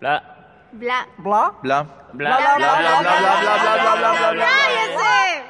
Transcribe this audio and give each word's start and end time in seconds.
Bla. 0.00 0.22
Bla. 0.72 1.06
Bla, 1.18 1.52
bla, 1.62 1.82
bla, 2.14 2.36
bla, 2.38 2.56
bla, 2.56 2.56
bla, 2.56 3.00
bla, 3.02 3.20
bla, 3.20 3.56
bla, 3.76 3.96
bla, 3.96 4.12
bla, 4.12 4.32
bla. 4.32 4.46
¡Cállese! 4.46 5.44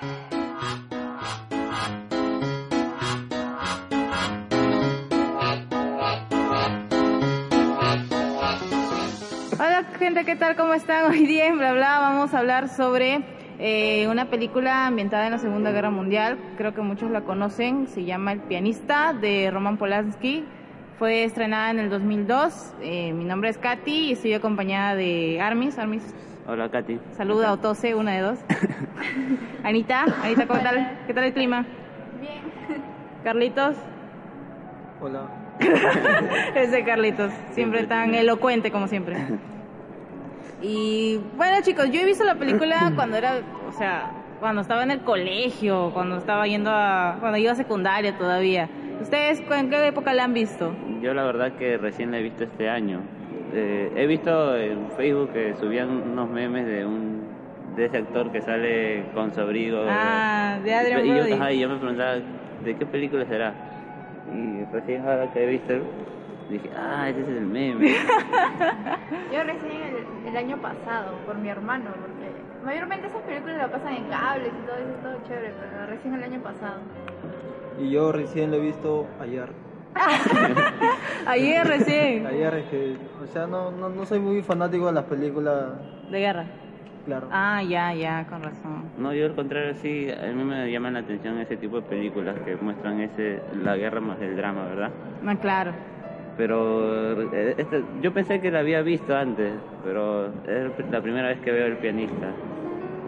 Hola 9.55 9.84
gente, 10.01 10.25
¿qué 10.25 10.34
tal? 10.34 10.56
¿Cómo 10.56 10.75
están? 10.75 11.05
Hoy 11.12 11.27
día 11.27 11.47
en 11.47 11.59
Bla 11.59 11.73
Bla 11.73 12.01
vamos 12.01 12.34
a 12.34 12.41
hablar 12.41 12.69
sobre 12.70 13.23
eh, 13.61 14.09
una 14.09 14.30
película 14.30 14.89
ambientada 14.89 15.27
en 15.27 15.30
la 15.30 15.39
Segunda 15.39 15.70
Guerra 15.70 15.91
Mundial. 15.91 16.39
Creo 16.56 16.75
que 16.75 16.80
muchos 16.80 17.12
la 17.12 17.20
conocen. 17.20 17.87
Se 17.87 18.05
llama 18.05 18.33
El 18.33 18.41
pianista 18.41 19.12
de 19.12 19.48
Roman 19.53 19.77
Polanski. 19.77 20.45
Fue 21.01 21.25
estrenada 21.25 21.71
en 21.71 21.79
el 21.79 21.89
2002. 21.89 22.75
Eh, 22.83 23.15
mi 23.15 23.25
nombre 23.25 23.49
es 23.49 23.57
Katy 23.57 24.09
y 24.09 24.13
estoy 24.13 24.35
acompañada 24.35 24.95
de 24.95 25.41
Armis. 25.41 25.79
Armis, 25.79 26.03
Hola, 26.47 26.71
Katy. 26.71 27.01
saluda 27.17 27.55
o 27.55 27.57
tose, 27.57 27.95
una 27.95 28.13
de 28.13 28.21
dos. 28.21 28.39
Anita, 29.65 30.05
Anita, 30.23 30.47
¿cómo 30.47 30.61
tal? 30.61 30.98
¿Qué 31.07 31.15
tal 31.15 31.25
el 31.25 31.33
clima? 31.33 31.65
Bien. 32.20 32.42
Carlitos, 33.25 33.77
Hola. 35.01 35.23
ese 36.55 36.84
Carlitos, 36.84 37.33
siempre 37.53 37.85
tan 37.85 38.14
elocuente 38.14 38.70
como 38.70 38.87
siempre. 38.87 39.17
Y 40.61 41.19
bueno 41.39 41.62
chicos, 41.62 41.91
yo 41.91 41.98
he 41.98 42.05
visto 42.05 42.25
la 42.25 42.35
película 42.35 42.92
cuando 42.95 43.17
era, 43.17 43.41
o 43.67 43.73
sea, 43.73 44.11
cuando 44.39 44.61
estaba 44.61 44.83
en 44.83 44.91
el 44.91 45.01
colegio, 45.01 45.92
cuando 45.95 46.19
estaba 46.19 46.47
yendo 46.47 46.70
a, 46.70 47.17
cuando 47.20 47.39
iba 47.39 47.53
a 47.53 47.55
secundaria 47.55 48.19
todavía. 48.19 48.69
¿Ustedes 49.01 49.43
en 49.51 49.70
qué 49.70 49.87
época 49.87 50.12
la 50.12 50.25
han 50.25 50.34
visto? 50.34 50.73
Yo 51.01 51.15
la 51.15 51.25
verdad 51.25 51.53
que 51.53 51.79
recién 51.79 52.11
la 52.11 52.19
he 52.19 52.23
visto 52.23 52.45
este 52.45 52.69
año. 52.69 53.01
Eh, 53.53 53.91
he 53.97 54.07
visto 54.07 54.57
en 54.57 54.91
Facebook 54.97 55.33
que 55.33 55.55
subían 55.59 55.89
unos 56.12 56.29
memes 56.29 56.67
de 56.67 56.84
un 56.84 57.20
de 57.77 57.87
ese 57.87 57.98
actor 57.98 58.31
que 58.31 58.42
sale 58.42 59.05
con 59.15 59.33
su 59.33 59.41
abrigo. 59.41 59.83
Ah, 59.89 60.59
de 60.62 60.75
Adrian 60.75 61.05
y 61.05 61.09
yo, 61.09 61.15
Brody. 61.15 61.33
ajá, 61.33 61.53
y 61.53 61.61
yo 61.61 61.69
me 61.69 61.77
preguntaba, 61.77 62.17
¿de 62.65 62.77
qué 62.77 62.84
película 62.87 63.25
será? 63.27 63.55
Y 64.34 64.65
recién 64.73 65.03
ahora 65.07 65.33
que 65.33 65.45
he 65.45 65.47
visto, 65.47 65.75
dije, 66.51 66.69
ah, 66.77 67.09
ese 67.09 67.20
es 67.23 67.29
el 67.29 67.47
meme. 67.47 67.89
Yo 69.33 69.42
recién 69.45 69.83
el, 69.83 70.29
el 70.29 70.37
año 70.37 70.57
pasado, 70.59 71.14
por 71.25 71.37
mi 71.39 71.48
hermano, 71.48 71.91
porque 72.01 72.20
mayormente 72.64 73.06
esas 73.06 73.22
películas 73.22 73.56
la 73.58 73.69
pasan 73.69 73.94
en 73.94 74.05
cables 74.05 74.48
y 74.48 74.66
todo 74.66 74.77
eso, 74.77 74.89
es 74.91 75.03
todo 75.03 75.28
chévere, 75.28 75.53
pero 75.61 75.86
recién 75.86 76.14
el 76.14 76.22
año 76.25 76.41
pasado. 76.41 76.80
Y 77.80 77.91
yo 77.91 78.12
recién 78.12 78.50
lo 78.50 78.56
he 78.58 78.61
visto 78.61 79.06
ayer. 79.20 79.48
Ayer 81.27 81.67
recién, 81.67 82.27
Ayer 82.27 82.55
es 82.55 82.64
que, 82.67 82.97
o 83.22 83.27
sea, 83.27 83.47
no, 83.47 83.70
no, 83.70 83.89
no 83.89 84.06
soy 84.06 84.20
muy 84.20 84.41
fanático 84.42 84.86
de 84.86 84.92
las 84.92 85.05
películas, 85.05 85.72
de 86.11 86.19
guerra. 86.20 86.47
claro. 87.05 87.28
Ah, 87.30 87.62
ya, 87.62 87.92
ya, 87.94 88.27
con 88.28 88.42
razón. 88.42 88.84
No, 88.98 89.12
yo 89.12 89.27
al 89.27 89.34
contrario, 89.34 89.74
sí, 89.74 90.08
a 90.11 90.27
mí 90.33 90.45
me 90.45 90.70
llaman 90.70 90.95
la 90.95 91.00
atención 91.00 91.39
ese 91.39 91.56
tipo 91.56 91.77
de 91.77 91.83
películas 91.83 92.36
que 92.45 92.56
muestran 92.56 93.01
ese 93.01 93.40
la 93.62 93.77
guerra 93.77 94.01
más 94.01 94.20
el 94.20 94.36
drama, 94.36 94.67
¿verdad? 94.67 94.90
Ah, 95.27 95.35
claro. 95.40 95.73
Pero 96.36 97.20
eh, 97.33 97.55
este- 97.58 97.85
yo 98.01 98.12
pensé 98.14 98.40
que 98.40 98.51
la 98.51 98.61
había 98.61 98.80
visto 98.83 99.14
antes, 99.17 99.52
pero 99.85 100.27
es 100.46 100.90
la 100.90 101.01
primera 101.02 101.29
vez 101.29 101.40
que 101.40 101.51
veo 101.52 101.67
el 101.67 101.77
pianista. 101.79 102.29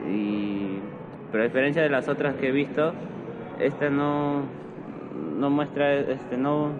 Y, 0.08 0.78
pero 1.30 1.44
a 1.44 1.46
diferencia 1.46 1.82
de 1.82 1.88
las 1.88 2.08
otras 2.08 2.34
que 2.36 2.48
he 2.48 2.52
visto, 2.52 2.92
esta 3.58 3.88
no, 3.90 4.42
no 5.38 5.50
muestra, 5.50 5.94
este, 5.94 6.36
no, 6.36 6.70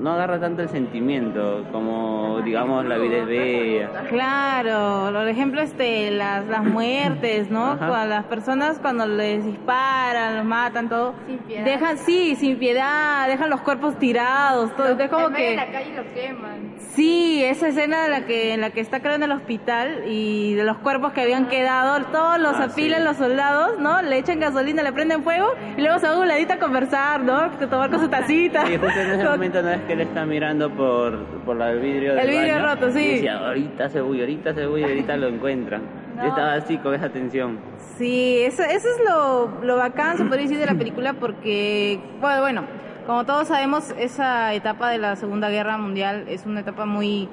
no 0.00 0.12
agarra 0.12 0.38
tanto 0.38 0.62
el 0.62 0.68
sentimiento 0.68 1.64
como, 1.72 2.40
digamos, 2.44 2.84
la 2.84 2.98
vida 2.98 3.18
es 3.18 3.26
bella. 3.26 3.90
Claro, 4.08 5.10
por 5.12 5.28
ejemplo, 5.28 5.60
este, 5.60 6.10
las, 6.10 6.46
las 6.46 6.64
muertes, 6.64 7.50
¿no? 7.50 7.72
Ajá. 7.72 7.88
Cuando 7.88 8.06
las 8.08 8.24
personas 8.24 8.78
cuando 8.78 9.06
les 9.06 9.44
disparan, 9.44 10.36
los 10.36 10.44
matan, 10.44 10.88
todo. 10.88 11.14
Sin 11.26 11.38
piedad. 11.38 11.64
Dejan, 11.64 11.98
sí, 11.98 12.36
sin 12.36 12.58
piedad, 12.58 13.28
dejan 13.28 13.50
los 13.50 13.60
cuerpos 13.62 13.98
tirados, 13.98 14.74
todo. 14.76 14.98
Es 14.98 15.10
como 15.10 15.28
en 15.28 15.34
que, 15.34 15.50
de 15.50 15.56
la 15.56 15.70
calle 15.70 15.96
lo 15.96 16.14
queman. 16.14 16.65
Sí, 16.94 17.42
esa 17.44 17.68
escena 17.68 18.06
en 18.06 18.10
la 18.10 18.26
que, 18.26 18.54
en 18.54 18.60
la 18.60 18.70
que 18.70 18.80
está 18.80 19.00
creo 19.00 19.14
en 19.14 19.22
el 19.22 19.32
hospital 19.32 20.04
y 20.06 20.54
de 20.54 20.64
los 20.64 20.78
cuerpos 20.78 21.12
que 21.12 21.22
habían 21.22 21.46
quedado, 21.48 22.04
todos 22.06 22.38
los 22.40 22.54
Ah, 22.56 22.64
apilan 22.64 23.00
sí. 23.00 23.04
los 23.04 23.16
soldados, 23.16 23.78
¿no? 23.78 24.00
Le 24.02 24.18
echan 24.18 24.40
gasolina, 24.40 24.82
le 24.82 24.92
prenden 24.92 25.22
fuego 25.22 25.48
y 25.76 25.80
luego 25.82 25.98
se 25.98 26.06
van 26.08 26.16
a 26.16 26.20
un 26.20 26.28
ladito 26.28 26.54
a 26.54 26.58
conversar, 26.58 27.20
¿no? 27.22 27.50
Tomar 27.68 27.90
con 27.90 28.00
su 28.00 28.08
tacita. 28.08 28.70
Y 28.70 28.76
justo 28.78 28.98
en 29.00 29.10
ese 29.10 29.24
momento 29.28 29.62
no 29.62 29.70
es 29.70 29.80
que 29.82 29.92
él 29.92 30.00
está 30.00 30.24
mirando 30.24 30.70
por, 30.70 31.24
por 31.44 31.60
el 31.60 31.80
vidrio 31.80 32.14
del 32.14 32.24
El 32.24 32.30
vidrio 32.30 32.54
baño, 32.54 32.66
roto, 32.74 32.90
sí. 32.90 33.00
Y 33.00 33.12
decía, 33.14 33.38
ahorita 33.46 33.88
se 33.88 34.00
voy, 34.00 34.20
ahorita 34.20 34.54
se 34.54 34.66
voy, 34.66 34.82
ahorita 34.82 35.16
lo 35.16 35.28
encuentran. 35.28 35.82
No. 36.16 36.22
Yo 36.22 36.28
estaba 36.30 36.54
así 36.54 36.78
con 36.78 36.94
esa 36.94 37.10
tensión. 37.10 37.58
Sí, 37.98 38.38
eso, 38.40 38.62
eso 38.62 38.88
es 38.88 38.96
lo, 39.06 39.62
lo 39.62 39.76
bacán, 39.76 40.16
se 40.16 40.24
puede 40.24 40.40
decir, 40.44 40.56
de 40.56 40.64
la 40.64 40.74
película 40.74 41.12
porque, 41.12 42.00
bueno, 42.22 42.40
bueno, 42.40 42.64
como 43.06 43.24
todos 43.24 43.48
sabemos, 43.48 43.94
esa 43.98 44.52
etapa 44.52 44.90
de 44.90 44.98
la 44.98 45.16
Segunda 45.16 45.48
Guerra 45.48 45.78
Mundial 45.78 46.26
es 46.28 46.44
una 46.44 46.60
etapa 46.60 46.86
muy, 46.86 47.28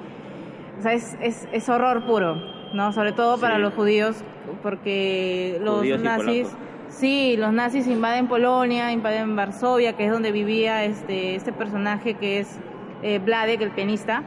o 0.78 0.82
sea, 0.82 0.92
es, 0.92 1.16
es, 1.20 1.48
es 1.52 1.68
horror 1.68 2.06
puro, 2.06 2.36
¿no? 2.72 2.92
Sobre 2.92 3.12
todo 3.12 3.38
para 3.38 3.58
los 3.58 3.74
judíos, 3.74 4.22
porque 4.62 5.58
los 5.62 5.78
Judíos 5.78 6.00
nazis, 6.00 6.48
sí, 6.88 7.36
los 7.36 7.52
nazis 7.52 7.88
invaden 7.88 8.28
Polonia, 8.28 8.92
invaden 8.92 9.34
Varsovia, 9.34 9.94
que 9.94 10.06
es 10.06 10.12
donde 10.12 10.30
vivía 10.30 10.84
este, 10.84 11.34
este 11.34 11.52
personaje 11.52 12.14
que 12.14 12.38
es 12.38 12.58
eh, 13.02 13.18
Vladek, 13.18 13.60
el 13.60 13.70
pianista. 13.72 14.22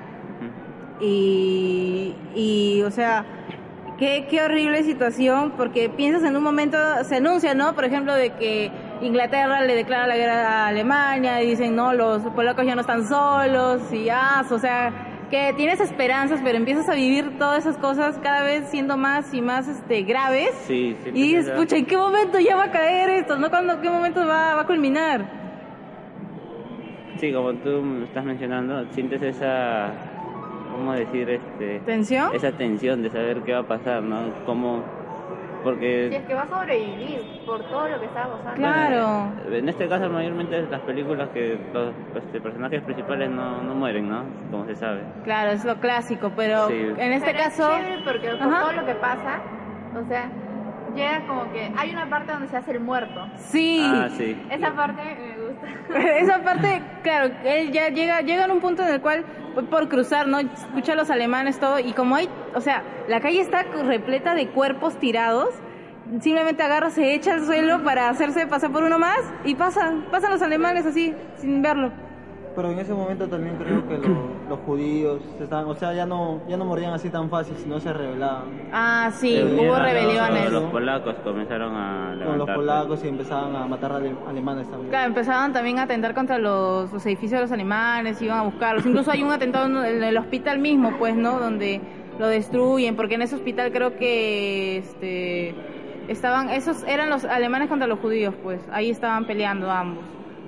Y, 0.99 2.15
y, 2.35 2.81
o 2.81 2.91
sea, 2.91 3.23
qué, 3.97 4.27
qué 4.29 4.41
horrible 4.41 4.83
situación, 4.83 5.53
porque 5.55 5.89
piensas 5.89 6.23
en 6.23 6.35
un 6.35 6.43
momento, 6.43 6.77
se 7.03 7.17
anuncia, 7.17 7.53
¿no? 7.53 7.73
Por 7.73 7.85
ejemplo, 7.85 8.13
de 8.13 8.31
que 8.31 8.71
Inglaterra 9.01 9.61
le 9.61 9.75
declara 9.75 10.07
la 10.07 10.17
guerra 10.17 10.63
a 10.63 10.67
Alemania 10.67 11.41
y 11.41 11.47
dicen, 11.47 11.75
no, 11.75 11.93
los 11.93 12.23
polacos 12.33 12.65
ya 12.65 12.75
no 12.75 12.81
están 12.81 13.07
solos 13.07 13.81
y 13.93 14.09
ah, 14.09 14.43
o 14.49 14.59
sea, 14.59 14.91
que 15.29 15.53
tienes 15.55 15.79
esperanzas, 15.79 16.41
pero 16.43 16.57
empiezas 16.57 16.89
a 16.89 16.95
vivir 16.95 17.37
todas 17.37 17.65
esas 17.65 17.77
cosas 17.77 18.17
cada 18.19 18.43
vez 18.43 18.69
siendo 18.69 18.97
más 18.97 19.33
y 19.33 19.41
más 19.41 19.67
este, 19.67 20.03
graves. 20.03 20.49
Sí, 20.65 20.95
sí. 21.03 21.09
Y 21.13 21.35
dices, 21.35 21.51
pucha, 21.51 21.77
¿en 21.77 21.85
qué 21.85 21.97
momento 21.97 22.39
ya 22.39 22.55
va 22.55 22.65
a 22.65 22.71
caer 22.71 23.09
esto? 23.09 23.37
¿No? 23.37 23.49
¿Cuándo, 23.49 23.81
¿Qué 23.81 23.89
momento 23.89 24.21
va, 24.25 24.55
va 24.55 24.61
a 24.61 24.67
culminar? 24.67 25.25
Sí, 27.17 27.33
como 27.33 27.53
tú 27.55 27.81
me 27.81 28.05
estás 28.05 28.23
mencionando, 28.23 28.85
sientes 28.91 29.21
esa, 29.21 29.91
¿cómo 30.71 30.93
decir? 30.93 31.29
este 31.29 31.79
¿Tensión? 31.79 32.29
Esa 32.33 32.51
tensión 32.51 33.01
de 33.01 33.09
saber 33.09 33.41
qué 33.41 33.53
va 33.53 33.59
a 33.59 33.67
pasar, 33.67 34.03
¿no? 34.03 34.31
Cómo, 34.45 34.83
Si 35.67 35.73
porque 35.73 36.15
es 36.15 36.25
que 36.25 36.33
va 36.33 36.41
a 36.43 36.47
sobrevivir 36.47 37.21
por 37.45 37.63
todo 37.63 37.87
lo 37.87 37.99
que 37.99 38.05
está 38.05 38.27
pasando. 38.27 38.53
Claro. 38.55 39.31
en 39.51 39.69
este 39.69 39.87
caso 39.87 40.09
mayormente 40.09 40.61
las 40.69 40.81
películas 40.81 41.29
que 41.29 41.59
los 41.73 41.93
este, 42.15 42.41
personajes 42.41 42.81
principales 42.83 43.29
no, 43.29 43.61
no 43.61 43.75
mueren, 43.75 44.09
¿no? 44.09 44.23
Como 44.51 44.65
se 44.65 44.75
sabe. 44.75 45.01
Claro, 45.23 45.51
es 45.51 45.65
lo 45.65 45.75
clásico, 45.79 46.31
pero 46.35 46.67
Sí. 46.67 46.73
en 46.97 47.13
este 47.13 47.31
Pero 47.31 47.39
es 47.39 47.45
caso... 47.45 47.69
chévere 47.75 48.03
porque 48.03 48.29
por 48.29 48.47
Ajá. 48.47 48.61
todo 48.61 48.71
lo 48.73 48.85
que 48.85 48.95
pasa, 48.95 49.41
o 49.95 50.07
sea, 50.07 50.29
llega 50.95 51.27
como 51.27 51.51
que 51.51 51.71
hay 51.77 51.91
una 51.91 52.09
parte 52.09 52.31
donde 52.31 52.47
se 52.47 52.57
hace 52.57 52.71
el 52.71 52.79
muerto. 52.79 53.27
Sí. 53.35 53.81
Ah, 53.83 54.07
sí. 54.09 54.37
Esa 54.49 54.73
parte 54.73 55.01
me 55.03 55.45
gusta. 55.45 55.99
Esa 56.19 56.43
parte, 56.43 56.81
claro, 57.03 57.33
él 57.45 57.71
ya 57.71 57.89
llega, 57.89 58.21
llega 58.21 58.45
en 58.45 58.51
un 58.51 58.59
punto 58.59 58.83
en 58.83 58.93
el 58.93 59.01
cual, 59.01 59.23
por- 59.65 59.87
cruzar, 59.89 60.27
¿no? 60.27 60.39
Escucha 60.39 60.93
a 60.93 60.95
los 60.95 61.09
alemanes, 61.09 61.59
todo, 61.59 61.79
y 61.79 61.93
como 61.93 62.15
hay, 62.15 62.29
o 62.55 62.61
sea, 62.61 62.83
la 63.07 63.19
calle 63.21 63.41
está 63.41 63.63
repleta 63.63 64.35
de 64.35 64.49
cuerpos 64.49 64.97
tirados, 64.99 65.49
simplemente 66.21 66.63
agarra, 66.63 66.89
se 66.89 67.13
echa 67.13 67.33
al 67.33 67.45
suelo 67.45 67.83
para 67.83 68.09
hacerse 68.09 68.47
pasar 68.47 68.71
por 68.71 68.83
uno 68.83 68.97
más, 68.99 69.19
y 69.43 69.55
pasan, 69.55 70.05
pasan 70.11 70.31
los 70.31 70.41
alemanes 70.41 70.85
así, 70.85 71.13
sin 71.37 71.61
verlo. 71.61 71.91
Pero 72.57 72.71
en 72.71 72.79
ese 72.79 72.91
momento 72.91 73.27
también 73.27 73.55
creo 73.57 73.87
que 73.87 73.99
lo- 73.99 74.49
los 74.49 74.59
judíos 74.65 75.21
se 75.37 75.43
estaban, 75.43 75.65
o 75.67 75.75
sea, 75.75 75.93
ya 75.93 76.07
no, 76.07 76.41
ya 76.49 76.57
no 76.57 76.65
morían 76.65 76.91
así 76.91 77.07
tan 77.11 77.29
fácil, 77.29 77.55
sino 77.55 77.79
se 77.79 77.93
rebelaban. 77.93 78.45
Ah, 78.73 79.11
sí, 79.13 79.35
Eh, 79.35 79.43
hubo 79.61 79.75
rebeliones. 79.77 80.51
Los 80.51 80.63
polacos 80.63 81.13
comenzaron 81.23 81.75
a 81.75 82.17
Con 82.25 82.39
los 82.39 82.49
polacos 82.49 83.03
y 83.05 83.09
empezaban 83.09 83.55
a 83.55 83.67
matar 83.67 83.91
ale- 83.91 84.15
alemanes 84.27 84.67
también. 84.71 84.89
Claro, 84.89 85.07
empezaban 85.07 85.53
también 85.53 85.77
a 85.77 85.83
atentar 85.83 86.15
contra 86.15 86.39
los, 86.39 86.91
los 86.91 87.05
edificios 87.05 87.33
de 87.33 87.41
los 87.41 87.51
alemanes, 87.51 88.19
iban 88.23 88.39
a 88.39 88.41
buscarlos. 88.41 88.83
Incluso 88.87 89.11
hay 89.11 89.21
un 89.21 89.31
atentado 89.31 89.67
en 89.67 89.77
el, 89.77 90.03
el 90.03 90.17
hospital 90.17 90.57
mismo, 90.57 90.97
pues, 90.97 91.15
¿no? 91.15 91.39
Donde 91.39 91.79
lo 92.17 92.27
destruyen, 92.27 92.95
porque 92.95 93.13
en 93.15 93.21
ese 93.21 93.35
hospital 93.35 93.71
creo 93.71 93.95
que 93.97 94.77
este 94.79 95.53
estaban 96.07 96.49
esos 96.49 96.83
eran 96.87 97.11
los 97.11 97.23
alemanes 97.23 97.69
contra 97.69 97.85
los 97.87 97.99
judíos, 97.99 98.33
pues 98.41 98.59
ahí 98.71 98.89
estaban 98.89 99.25
peleando 99.27 99.69
ambos, 99.69 100.03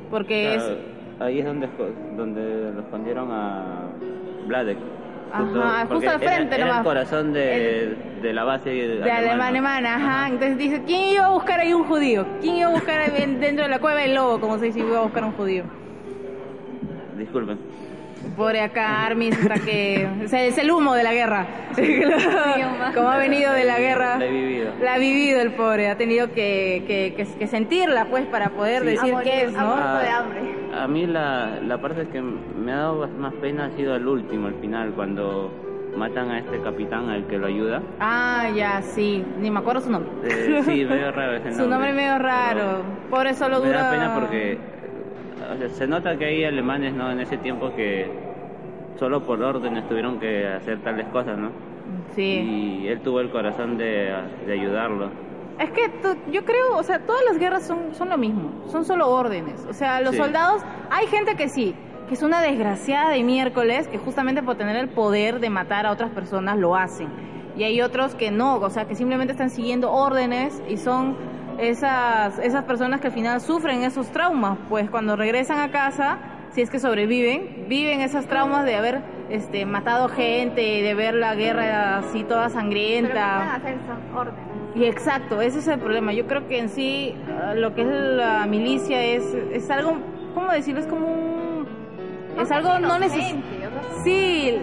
porque 0.09 0.53
Claro, 0.55 0.71
es 0.73 0.77
ahí 1.19 1.39
es 1.39 1.45
donde, 1.45 1.67
donde 2.15 2.71
lo 2.73 2.81
escondieron 2.81 3.29
a 3.31 3.87
Vladek. 4.47 4.77
Ajá, 5.31 5.85
justo 5.87 6.09
al 6.09 6.21
era- 6.23 6.31
frente 6.33 6.55
era, 6.55 6.65
nomás. 6.65 6.77
el 6.79 6.83
corazón 6.83 7.33
de, 7.33 7.95
de 8.21 8.33
la 8.33 8.43
base 8.45 8.69
de 8.71 9.11
alemán, 9.11 9.41
alemana, 9.41 9.95
ajá. 9.95 10.27
Entonces 10.29 10.57
dice, 10.57 10.81
¿quién 10.87 11.09
iba 11.09 11.25
a 11.27 11.29
buscar 11.29 11.59
ahí 11.59 11.71
un 11.71 11.83
judío? 11.83 12.25
¿Quién 12.41 12.55
iba 12.55 12.69
a 12.69 12.73
buscar 12.73 13.11
dentro 13.11 13.63
de 13.63 13.69
la 13.69 13.77
cueva 13.79 13.99
del 14.01 14.15
lobo, 14.15 14.39
como 14.39 14.57
se 14.57 14.65
dice, 14.65 14.79
iba 14.79 14.97
a 14.97 15.03
buscar 15.03 15.23
un 15.23 15.33
judío? 15.33 15.65
Disculpen. 17.17 17.59
Pobre 18.39 18.61
acá 18.61 19.05
Armis 19.05 19.37
hasta 19.37 19.55
que 19.59 20.07
o 20.23 20.27
sea, 20.29 20.45
es 20.45 20.57
el 20.57 20.71
humo 20.71 20.93
de 20.95 21.03
la 21.03 21.11
guerra. 21.13 21.45
como 22.95 23.09
ha 23.09 23.17
venido 23.17 23.51
de 23.51 23.65
la 23.65 23.77
guerra. 23.79 24.17
La 24.17 24.25
he 24.25 24.31
vivido. 24.31 24.71
La 24.81 24.93
ha 24.93 24.97
vivido 24.97 25.41
el 25.41 25.51
pobre, 25.51 25.89
ha 25.89 25.97
tenido 25.97 26.27
que, 26.31 26.83
que, 26.87 27.13
que- 27.17 27.27
que 27.37 27.47
sentirla 27.47 28.05
pues 28.05 28.25
para 28.27 28.51
poder 28.51 28.83
Sí. 28.83 28.87
decir 28.91 29.13
A 29.13 29.21
qué 29.23 29.43
es, 29.43 29.55
a 29.57 29.61
¿no? 29.61 29.75
morir. 29.75 30.01
de 30.03 30.09
hambre. 30.09 30.41
A 30.73 30.87
mí 30.87 31.05
la, 31.05 31.59
la 31.61 31.77
parte 31.79 32.07
que 32.07 32.21
me 32.21 32.71
ha 32.71 32.77
dado 32.77 33.07
más 33.09 33.33
pena 33.35 33.65
ha 33.65 33.71
sido 33.71 33.93
el 33.97 34.07
último, 34.07 34.47
el 34.47 34.55
final, 34.55 34.91
cuando 34.93 35.51
matan 35.97 36.31
a 36.31 36.39
este 36.39 36.61
capitán 36.61 37.09
al 37.09 37.27
que 37.27 37.37
lo 37.37 37.47
ayuda. 37.47 37.81
Ah, 37.99 38.47
ya, 38.55 38.81
sí, 38.81 39.21
ni 39.39 39.51
me 39.51 39.59
acuerdo 39.59 39.81
su 39.81 39.91
nombre. 39.91 40.11
Eh, 40.23 40.61
sí, 40.63 40.85
medio 40.89 41.11
raro 41.11 41.33
ese 41.33 41.45
nombre. 41.49 41.63
Su 41.65 41.69
nombre 41.69 41.89
es 41.89 41.95
medio 41.97 42.17
raro. 42.19 42.83
Pobre 43.09 43.33
solo 43.33 43.59
Me 43.59 43.67
dura. 43.67 43.83
da 43.83 43.91
pena 43.91 44.15
porque 44.17 44.57
o 45.53 45.57
sea, 45.57 45.69
se 45.69 45.87
nota 45.87 46.15
que 46.15 46.23
hay 46.25 46.45
alemanes 46.45 46.93
¿no? 46.93 47.11
en 47.11 47.19
ese 47.19 47.35
tiempo 47.37 47.73
que 47.75 48.28
solo 48.97 49.25
por 49.25 49.41
órdenes 49.41 49.87
tuvieron 49.87 50.19
que 50.19 50.47
hacer 50.47 50.79
tales 50.83 51.07
cosas, 51.09 51.37
¿no? 51.37 51.51
Sí. 52.15 52.81
Y 52.83 52.87
él 52.87 53.01
tuvo 53.01 53.19
el 53.21 53.29
corazón 53.31 53.77
de, 53.77 54.13
de 54.45 54.53
ayudarlo. 54.53 55.09
Es 55.59 55.71
que 55.71 55.91
yo 56.31 56.45
creo, 56.45 56.77
o 56.77 56.83
sea, 56.83 56.99
todas 56.99 57.21
las 57.27 57.37
guerras 57.37 57.63
son, 57.67 57.93
son 57.93 58.09
lo 58.09 58.17
mismo, 58.17 58.63
son 58.67 58.85
solo 58.85 59.09
órdenes. 59.09 59.65
O 59.69 59.73
sea, 59.73 59.99
los 60.01 60.11
Sí. 60.11 60.17
soldados, 60.17 60.61
hay 60.89 61.07
gente 61.07 61.35
que 61.35 61.49
sí, 61.49 61.75
que 62.07 62.13
es 62.13 62.23
una 62.23 62.41
desgraciada 62.41 63.09
de 63.11 63.23
miércoles, 63.23 63.87
que 63.87 63.97
justamente 63.97 64.41
por 64.41 64.55
tener 64.55 64.77
el 64.77 64.89
poder 64.89 65.39
de 65.39 65.49
matar 65.49 65.85
a 65.85 65.91
otras 65.91 66.11
personas 66.11 66.57
lo 66.57 66.75
hacen. 66.75 67.09
Y 67.57 67.63
hay 67.63 67.81
otros 67.81 68.15
que 68.15 68.31
no, 68.31 68.55
o 68.55 68.69
sea, 68.69 68.85
que 68.85 68.95
simplemente 68.95 69.33
están 69.33 69.49
siguiendo 69.49 69.91
órdenes 69.91 70.63
y 70.69 70.77
son 70.77 71.17
esas, 71.57 72.39
esas 72.39 72.63
personas 72.63 73.01
que 73.01 73.07
al 73.07 73.13
final 73.13 73.41
sufren 73.41 73.83
esos 73.83 74.07
traumas, 74.11 74.57
pues 74.69 74.89
cuando 74.89 75.15
regresan 75.17 75.59
a 75.59 75.69
casa, 75.71 76.19
si 76.51 76.61
es 76.61 76.69
que 76.69 76.79
sobreviven, 76.79 77.65
viven 77.67 78.01
esos 78.01 78.25
traumas 78.27 78.65
de 78.65 78.75
haber 78.75 79.01
este, 79.29 79.65
matado 79.65 80.07
gente, 80.09 80.61
de 80.61 80.93
ver 80.95 81.13
la 81.15 81.35
guerra 81.35 81.97
así 81.99 82.23
toda 82.23 82.47
Pero 82.47 82.53
¿qué 82.53 82.59
sangrienta. 82.59 83.11
pueden 83.35 83.49
hacer 83.49 83.77
son 83.87 84.17
órdenes. 84.17 84.39
Y 84.75 84.85
exacto, 84.85 85.41
ese 85.41 85.59
es 85.59 85.67
el 85.67 85.79
problema. 85.79 86.13
Yo 86.13 86.25
creo 86.27 86.47
que 86.47 86.59
en 86.59 86.69
sí 86.69 87.15
ah, 87.41 87.53
lo 87.55 87.73
que 87.75 87.81
es 87.81 87.87
la 87.87 88.45
milicia 88.47 89.03
es, 89.03 89.23
es 89.51 89.69
algo, 89.69 89.97
¿cómo 90.33 90.51
decirlo? 90.51 90.79
Es 90.79 90.87
como 90.87 91.07
un... 91.07 91.67
Es 92.39 92.51
algo 92.51 92.79
no 92.79 92.97
necesario. 92.99 93.41
Sí, 94.03 94.57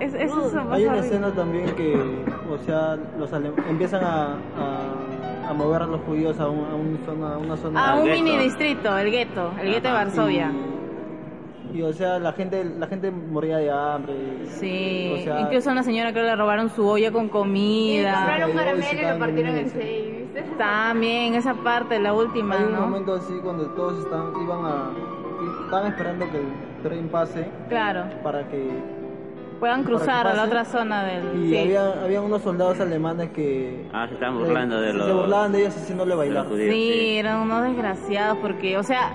es, 0.00 0.14
es, 0.14 0.20
es 0.20 0.30
eso. 0.32 0.62
Hay 0.70 0.84
una 0.84 0.98
escena 0.98 1.30
también 1.32 1.66
que, 1.76 1.94
o 2.50 2.58
sea, 2.58 2.96
los 3.18 3.32
ale- 3.32 3.52
empiezan 3.68 4.04
a, 4.04 4.34
a, 4.58 5.48
a 5.48 5.52
mover 5.54 5.82
a 5.82 5.86
los 5.86 6.00
judíos 6.02 6.38
a, 6.40 6.48
un- 6.48 6.64
a 6.70 6.74
un 6.74 6.98
zona, 7.06 7.34
a 7.34 7.38
una 7.38 7.56
zona... 7.56 7.90
A 7.92 7.94
un 7.96 8.04
gueto. 8.04 8.22
mini 8.22 8.36
distrito, 8.38 8.98
el 8.98 9.10
gueto, 9.10 9.52
el 9.60 9.68
gueto 9.72 9.88
de 9.88 9.94
Varsovia. 9.94 10.50
Y, 10.52 10.73
y, 11.74 11.82
o 11.82 11.92
sea, 11.92 12.18
la 12.18 12.32
gente, 12.32 12.64
la 12.64 12.86
gente 12.86 13.10
moría 13.10 13.56
de 13.58 13.70
hambre. 13.70 14.14
Sí, 14.46 15.12
O 15.20 15.24
sea, 15.24 15.40
incluso 15.40 15.68
a 15.70 15.72
una 15.72 15.82
señora 15.82 16.12
creo 16.12 16.24
que 16.24 16.30
le 16.30 16.36
robaron 16.36 16.70
su 16.70 16.86
olla 16.86 17.10
con 17.12 17.28
comida. 17.28 18.14
compraron 18.14 18.52
caramelo 18.52 19.00
y 19.02 19.12
lo 19.12 19.18
partieron 19.18 19.56
en 19.56 19.70
seis. 19.70 20.14
También 20.58 21.34
esa 21.34 21.54
parte, 21.54 21.98
la 21.98 22.12
última, 22.12 22.56
Hay 22.56 22.64
un 22.64 22.72
¿no? 22.72 22.80
momento 22.82 23.14
así 23.14 23.34
cuando 23.42 23.66
todos 23.70 23.98
están, 24.04 24.32
iban 24.42 24.64
a, 24.64 24.90
estaban 25.64 25.92
esperando 25.92 26.30
que 26.30 26.38
el 26.38 26.46
tren 26.82 27.08
pase 27.08 27.48
Claro, 27.68 28.04
para 28.22 28.46
que 28.48 28.70
puedan 29.60 29.84
cruzar 29.84 30.26
a 30.26 30.34
la 30.34 30.44
otra 30.44 30.64
zona 30.64 31.04
del... 31.04 31.44
y 31.44 31.50
sí. 31.50 31.58
había, 31.58 32.02
había 32.04 32.20
unos 32.20 32.42
soldados 32.42 32.80
alemanes 32.80 33.30
que 33.30 33.86
Ah, 33.92 34.06
se 34.08 34.14
estaban 34.14 34.38
burlando 34.38 34.80
de 34.80 34.92
los, 34.92 35.06
se 35.06 35.12
burlaban 35.12 35.52
de 35.52 35.60
ellos 35.60 35.74
los 36.06 36.18
bailar. 36.18 36.46
judíos. 36.46 36.74
Sí, 36.74 37.16
eran 37.16 37.40
unos 37.40 37.62
desgraciados 37.64 38.38
porque, 38.38 38.76
o 38.76 38.82
sea, 38.82 39.12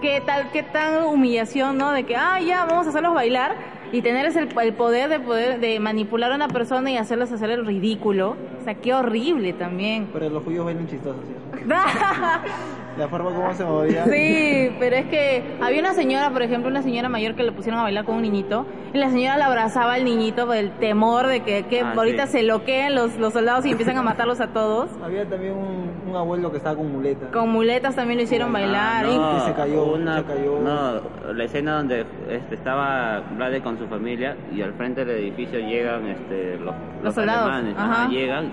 qué 0.00 0.22
tal, 0.24 0.50
qué 0.50 0.62
tan 0.62 1.04
humillación, 1.04 1.78
¿no? 1.78 1.92
De 1.92 2.04
que, 2.04 2.16
ah, 2.16 2.40
ya, 2.40 2.64
vamos 2.64 2.86
a 2.86 2.90
hacerlos 2.90 3.14
bailar 3.14 3.56
y 3.92 4.02
tener 4.02 4.26
ese, 4.26 4.40
el, 4.40 4.74
poder 4.74 5.08
de 5.08 5.20
poder 5.20 5.60
de 5.60 5.80
manipular 5.80 6.32
a 6.32 6.34
una 6.34 6.48
persona 6.48 6.90
y 6.90 6.96
hacerlos 6.96 7.32
hacer 7.32 7.50
el 7.50 7.66
ridículo. 7.66 8.36
O 8.60 8.64
sea, 8.64 8.74
qué 8.74 8.94
horrible 8.94 9.52
también. 9.52 10.08
Pero 10.12 10.28
los 10.28 10.44
judíos 10.44 10.64
bailan 10.64 10.88
chistosos, 10.88 11.22
¿sí? 11.26 11.64
La 12.98 13.08
forma 13.08 13.30
como 13.30 13.54
se 13.54 13.64
movía. 13.64 14.04
Sí, 14.06 14.70
pero 14.80 14.96
es 14.96 15.06
que 15.06 15.42
había 15.60 15.80
una 15.80 15.94
señora, 15.94 16.30
por 16.30 16.42
ejemplo, 16.42 16.68
una 16.68 16.82
señora 16.82 17.08
mayor 17.08 17.34
que 17.34 17.42
le 17.44 17.52
pusieron 17.52 17.78
a 17.80 17.84
bailar 17.84 18.04
con 18.04 18.16
un 18.16 18.22
niñito 18.22 18.66
y 18.92 18.98
la 18.98 19.08
señora 19.10 19.36
la 19.36 19.46
abrazaba 19.46 19.94
al 19.94 20.04
niñito 20.04 20.46
por 20.46 20.56
el 20.56 20.72
temor 20.72 21.26
de 21.28 21.40
que, 21.44 21.64
que 21.66 21.80
Ah, 21.82 21.92
ahorita 21.96 22.26
sí. 22.26 22.32
se 22.38 22.42
loqueen 22.42 22.94
los, 22.94 23.16
los 23.16 23.32
soldados 23.32 23.64
y 23.66 23.70
empiezan 23.70 23.96
a 23.98 24.02
matarlos 24.02 24.40
a 24.40 24.48
todos. 24.48 24.90
Había 25.02 25.24
también 25.28 25.52
un, 25.54 25.92
un 26.10 26.16
abuelo 26.16 26.50
que 26.50 26.56
estaba 26.56 26.76
con 26.76 26.90
muleta. 26.90 27.30
Con 27.30 27.50
muletas 27.50 27.94
también 27.94 28.18
lo 28.18 28.24
hicieron 28.24 28.52
bailar. 28.52 29.04
Ah, 29.06 29.10
y- 29.10 29.16
no, 29.16 29.38
Y 29.38 29.40
se 29.42 29.52
cayó, 29.54 29.84
una- 29.92 30.16
se 30.18 30.24
cayó. 30.24 30.58
No, 30.60 31.32
la 31.34 31.44
escena 31.44 31.76
donde 31.76 32.04
este, 32.30 32.54
estaba 32.56 33.20
Vlade 33.36 33.60
con 33.62 33.78
su 33.78 33.86
familia 33.86 34.36
y 34.52 34.60
al 34.62 34.72
frente 34.74 35.04
del 35.04 35.18
edificio 35.18 35.60
llegan 35.60 36.06
este, 36.08 36.56
los, 36.58 36.74
Los 37.02 37.14
soldados, 37.14 37.48
alemanes, 37.48 37.74
ajá. 37.78 38.02
ajá, 38.02 38.08
llegan 38.10 38.52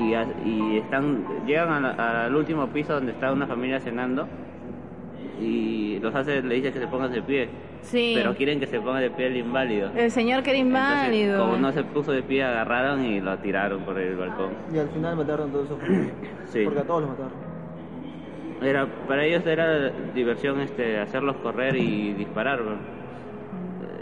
y, 0.00 0.14
a- 0.14 0.26
y 0.44 0.78
están 0.78 1.24
llegan 1.46 1.70
a 1.72 1.80
la- 1.80 2.24
al 2.26 2.34
último 2.34 2.66
piso 2.68 2.94
donde 2.94 3.12
está 3.12 3.32
una 3.32 3.46
familia 3.46 3.80
cenando 3.80 4.26
y 5.40 5.98
los 6.00 6.14
hace 6.14 6.42
le 6.42 6.56
dice 6.56 6.72
que 6.72 6.78
se 6.80 6.86
pongan 6.86 7.12
de 7.12 7.22
pie 7.22 7.48
Sí. 7.82 8.12
pero 8.14 8.34
quieren 8.34 8.60
que 8.60 8.66
se 8.66 8.78
ponga 8.80 9.00
de 9.00 9.10
pie 9.10 9.26
el 9.28 9.38
inválido 9.38 9.90
El 9.96 10.10
señor 10.10 10.42
que 10.42 10.50
era 10.50 10.58
Entonces, 10.58 11.06
inválido. 11.06 11.40
como 11.46 11.56
no 11.56 11.72
se 11.72 11.82
puso 11.84 12.12
de 12.12 12.22
pie 12.22 12.44
agarraron 12.44 13.02
y 13.04 13.20
lo 13.20 13.38
tiraron 13.38 13.80
por 13.84 13.98
el 13.98 14.16
balcón 14.16 14.50
Y 14.72 14.78
al 14.78 14.88
final 14.90 15.16
mataron 15.16 15.48
a 15.48 15.52
todos 15.52 15.68
familia. 15.80 16.12
Sí. 16.46 16.64
Porque 16.64 16.80
a 16.80 16.84
todos 16.84 17.00
los 17.02 17.10
mataron. 17.10 17.32
Era, 18.62 18.86
para 19.08 19.24
ellos 19.24 19.46
era 19.46 19.88
diversión 20.14 20.60
este, 20.60 20.98
hacerlos 20.98 21.36
correr 21.36 21.74
y 21.76 22.12
disparar. 22.12 22.60
¿no? 22.60 22.72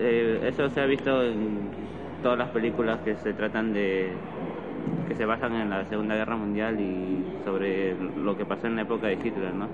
Eh, 0.00 0.40
eso 0.48 0.68
se 0.70 0.80
ha 0.80 0.86
visto 0.86 1.22
en 1.22 1.68
todas 2.22 2.36
las 2.38 2.48
películas 2.48 2.98
que 3.04 3.14
se 3.14 3.32
tratan 3.34 3.72
de 3.72 4.08
que 5.08 5.14
se 5.14 5.24
basan 5.24 5.54
en 5.54 5.70
la 5.70 5.84
Segunda 5.86 6.14
Guerra 6.14 6.36
Mundial 6.36 6.78
y 6.78 7.24
sobre 7.44 7.94
lo 7.94 8.36
que 8.36 8.44
pasó 8.44 8.66
en 8.66 8.76
la 8.76 8.82
época 8.82 9.06
de 9.06 9.14
Hitler, 9.14 9.54
¿no? 9.54 9.68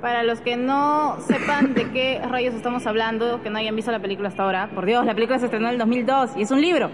Para 0.00 0.22
los 0.22 0.40
que 0.40 0.56
no 0.56 1.16
sepan 1.20 1.74
de 1.74 1.90
qué 1.90 2.20
rayos 2.30 2.54
estamos 2.54 2.86
hablando, 2.86 3.42
que 3.42 3.50
no 3.50 3.58
hayan 3.58 3.74
visto 3.74 3.90
la 3.90 4.00
película 4.00 4.28
hasta 4.28 4.44
ahora, 4.44 4.70
por 4.74 4.86
Dios, 4.86 5.04
la 5.04 5.14
película 5.14 5.38
se 5.38 5.46
estrenó 5.46 5.66
en 5.66 5.74
el 5.74 5.78
2002 5.78 6.36
y 6.36 6.42
es 6.42 6.50
un 6.50 6.60
libro. 6.60 6.90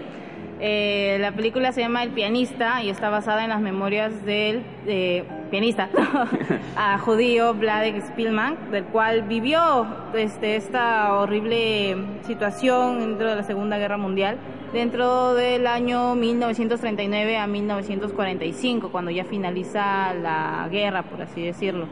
Eh, 0.63 1.17
la 1.19 1.31
película 1.31 1.71
se 1.71 1.81
llama 1.81 2.03
El 2.03 2.11
pianista 2.11 2.83
y 2.83 2.89
está 2.89 3.09
basada 3.09 3.43
en 3.43 3.49
las 3.49 3.61
memorias 3.61 4.23
del 4.25 4.61
eh, 4.85 5.23
pianista 5.49 5.89
a 6.75 6.99
judío 6.99 7.55
Vladek 7.55 7.99
Spielman, 7.99 8.71
del 8.71 8.83
cual 8.85 9.23
vivió 9.23 9.87
este, 10.13 10.55
esta 10.55 11.15
horrible 11.15 11.97
situación 12.27 12.99
dentro 12.99 13.29
de 13.29 13.35
la 13.37 13.43
Segunda 13.43 13.79
Guerra 13.79 13.97
Mundial, 13.97 14.37
dentro 14.73 15.33
del 15.33 15.67
año 15.67 16.15
1939 16.15 17.37
a 17.37 17.47
1945, 17.47 18.91
cuando 18.91 19.11
ya 19.11 19.25
finaliza 19.25 20.13
la 20.13 20.67
guerra, 20.71 21.03
por 21.03 21.21
así 21.21 21.41
decirlo. 21.41 21.87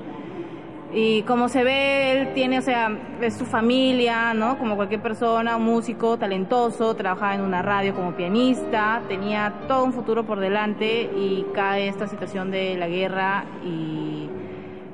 Y 0.91 1.21
como 1.23 1.49
se 1.49 1.63
ve, 1.63 2.13
él 2.13 2.33
tiene, 2.33 2.57
o 2.57 2.61
sea, 2.63 2.89
es 3.21 3.35
su 3.35 3.45
familia, 3.45 4.33
¿no? 4.33 4.57
Como 4.57 4.75
cualquier 4.75 5.01
persona, 5.01 5.57
un 5.57 5.65
músico 5.65 6.17
talentoso, 6.17 6.95
trabajaba 6.95 7.35
en 7.35 7.41
una 7.41 7.61
radio 7.61 7.93
como 7.93 8.13
pianista, 8.13 9.03
tenía 9.07 9.53
todo 9.67 9.83
un 9.83 9.93
futuro 9.93 10.25
por 10.25 10.39
delante 10.39 11.03
y 11.15 11.45
cae 11.53 11.89
esta 11.89 12.07
situación 12.07 12.49
de 12.49 12.75
la 12.75 12.87
guerra 12.87 13.45
y 13.63 14.29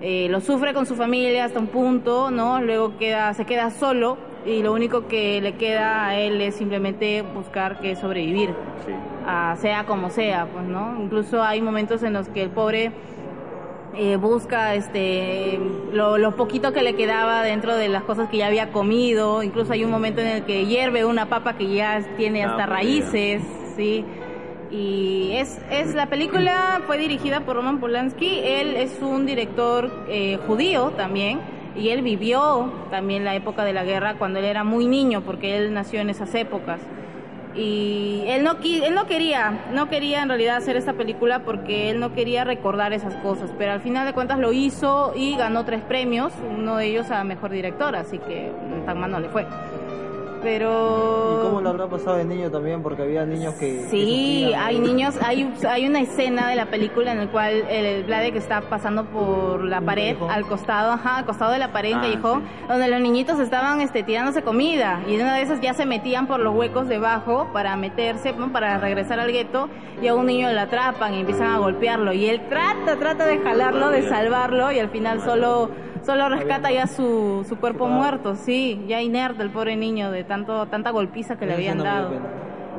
eh, 0.02 0.28
lo 0.30 0.42
sufre 0.42 0.74
con 0.74 0.86
su 0.86 0.96
familia 0.96 1.46
hasta 1.46 1.60
un 1.60 1.68
punto, 1.68 2.30
¿no? 2.30 2.62
Luego 2.62 2.98
queda, 2.98 3.34
se 3.34 3.46
queda 3.46 3.70
solo 3.70 4.18
y 4.46 4.62
lo 4.62 4.74
único 4.74 5.08
que 5.08 5.42
le 5.42 5.54
queda 5.56 6.08
a 6.08 6.16
él 6.20 6.40
es 6.42 6.56
simplemente 6.56 7.22
buscar 7.24 7.80
que 7.80 7.96
sobrevivir 7.96 8.50
Sí. 8.86 8.92
sea 9.62 9.86
como 9.86 10.10
sea, 10.12 10.46
pues, 10.54 10.66
¿no? 10.66 11.02
Incluso 11.02 11.42
hay 11.42 11.62
momentos 11.62 12.04
en 12.04 12.14
los 12.14 12.28
que 12.30 12.44
el 12.44 12.50
pobre 12.52 12.92
eh, 13.98 14.18
busca 14.18 14.76
este 14.76 15.58
lo, 15.94 16.18
lo 16.18 16.36
poquito 16.36 16.74
que 16.74 16.84
le 16.84 16.96
quedaba 16.96 17.42
dentro 17.42 17.76
de 17.76 17.88
las 17.88 18.04
cosas 18.04 18.30
que 18.30 18.38
ya 18.38 18.48
había 18.48 18.72
comido. 18.72 19.42
Incluso 19.42 19.74
hay 19.74 19.84
un 19.86 19.92
momento 19.92 20.22
en 20.22 20.28
el 20.28 20.44
que 20.44 20.66
hierve 20.66 21.06
una 21.06 21.28
papa 21.28 21.56
que 21.58 21.74
ya 21.74 22.02
tiene 22.18 22.44
Ah, 22.44 22.52
hasta 22.52 22.66
raíces, 22.66 23.42
sí. 23.76 24.04
Y 24.70 25.32
es, 25.34 25.60
es 25.72 25.96
la 25.96 26.08
película 26.08 26.82
fue 26.86 26.98
dirigida 26.98 27.42
por 27.42 27.56
Roman 27.56 27.80
Polanski. 27.80 28.40
Él 28.44 28.76
es 28.76 29.00
un 29.02 29.26
director 29.26 29.90
eh, 30.10 30.38
judío 30.46 30.92
también 30.98 31.40
y 31.76 31.90
él 31.90 32.02
vivió 32.02 32.72
también 32.90 33.24
la 33.26 33.36
época 33.36 33.64
de 33.64 33.74
la 33.74 33.84
guerra 33.84 34.16
cuando 34.16 34.40
él 34.40 34.46
era 34.46 34.64
muy 34.64 34.88
niño 34.88 35.22
porque 35.22 35.58
él 35.58 35.74
nació 35.74 36.00
en 36.02 36.10
esas 36.10 36.34
épocas. 36.36 36.80
y 37.56 38.24
él 38.28 38.44
no 38.44 38.58
él 38.62 38.94
no 38.94 39.06
quería, 39.06 39.54
no 39.74 39.88
quería 39.88 40.22
en 40.22 40.28
realidad 40.28 40.58
hacer 40.58 40.76
esta 40.76 40.94
película 40.94 41.40
porque 41.40 41.90
él 41.90 42.00
no 42.02 42.14
quería 42.14 42.44
recordar 42.44 42.92
esas 42.92 43.16
cosas, 43.16 43.50
pero 43.58 43.72
al 43.72 43.80
final 43.80 44.06
de 44.06 44.14
cuentas 44.14 44.40
lo 44.40 44.52
hizo 44.52 45.14
y 45.16 45.38
ganó 45.38 45.64
tres 45.64 45.82
premios, 45.82 46.34
uno 46.58 46.76
de 46.78 46.88
ellos 46.88 47.12
a 47.12 47.24
mejor 47.24 47.52
director, 47.52 47.96
así 47.96 48.18
que 48.20 48.52
tan 48.86 49.00
mal 49.00 49.12
no 49.12 49.20
le 49.22 49.30
fue. 49.30 49.46
Pero 50.46 51.40
¿Y 51.42 51.46
cómo 51.48 51.60
lo 51.62 51.70
habrá 51.72 51.88
pasado 51.88 52.18
de 52.18 52.24
niño 52.24 52.52
también? 52.52 52.84
Porque 52.84 53.02
había 53.02 53.26
niños 53.26 53.56
que... 53.56 53.88
Sí, 53.90 54.52
hay 54.56 54.78
niños, 54.80 55.16
hay, 55.26 55.52
hay 55.68 55.88
una 55.88 56.02
escena 56.02 56.48
de 56.50 56.56
la 56.56 56.68
película 56.68 57.14
en 57.14 57.18
la 57.18 57.32
cual 57.32 57.52
el 57.68 58.04
Vladek 58.04 58.36
está 58.36 58.62
pasando 58.62 59.06
por 59.06 59.64
la 59.64 59.82
pared, 59.82 60.14
callejón. 60.14 60.30
al 60.30 60.46
costado, 60.46 60.92
ajá, 60.92 61.18
al 61.18 61.26
costado 61.26 61.52
de 61.52 61.58
la 61.58 61.72
pared, 61.72 61.94
Ah, 61.96 62.02
callejón, 62.02 62.42
sí. 62.44 62.66
donde 62.68 62.88
los 62.90 63.02
niñitos 63.02 63.40
estaban 63.40 63.82
este, 63.82 64.04
tirándose 64.04 64.44
comida 64.44 65.02
y 65.08 65.16
en 65.16 65.22
una 65.22 65.34
de 65.36 65.42
esas 65.42 65.62
ya 65.62 65.74
se 65.74 65.88
metían 65.88 66.28
por 66.28 66.40
los 66.40 66.54
huecos 66.56 66.88
debajo 66.88 67.50
para 67.52 67.76
meterse, 67.76 68.32
¿no? 68.34 68.52
para 68.52 68.78
regresar 68.78 69.20
al 69.20 69.32
gueto 69.32 69.68
y 70.00 70.08
a 70.08 70.14
un 70.14 70.28
niño 70.28 70.52
lo 70.52 70.60
atrapan 70.62 71.16
y 71.16 71.22
empiezan 71.22 71.48
a 71.54 71.58
golpearlo 71.58 72.14
y 72.14 72.28
él 72.28 72.42
trata, 72.50 72.98
trata 73.00 73.26
de 73.26 73.40
jalarlo, 73.40 73.90
de 73.90 74.08
salvarlo 74.08 74.72
y 74.72 74.78
al 74.78 74.90
final 74.90 75.22
solo 75.22 75.72
solo 76.06 76.30
rescata 76.30 76.72
ya 76.72 76.88
su, 76.88 77.46
su 77.48 77.58
cuerpo 77.58 77.88
muerto, 77.88 78.36
sí, 78.36 78.84
ya 78.88 79.02
inerte 79.02 79.44
el 79.44 79.50
pobre 79.50 79.76
niño 79.76 80.12
de 80.12 80.24
tanto 80.24 80.68
tanta 80.68 80.92
golpiza 80.92 81.38
que 81.38 81.46
le 81.46 81.54
habían 81.54 81.80
dado. 81.80 82.12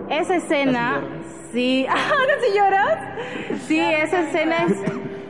Esa 0.09 0.37
escena, 0.37 1.02
sí, 1.52 1.87
ahora 1.88 2.35
sí 2.40 2.56
lloras. 2.56 2.99
Sí, 3.66 3.80
esa 3.80 4.21
escena 4.21 4.56
es, 4.64 4.83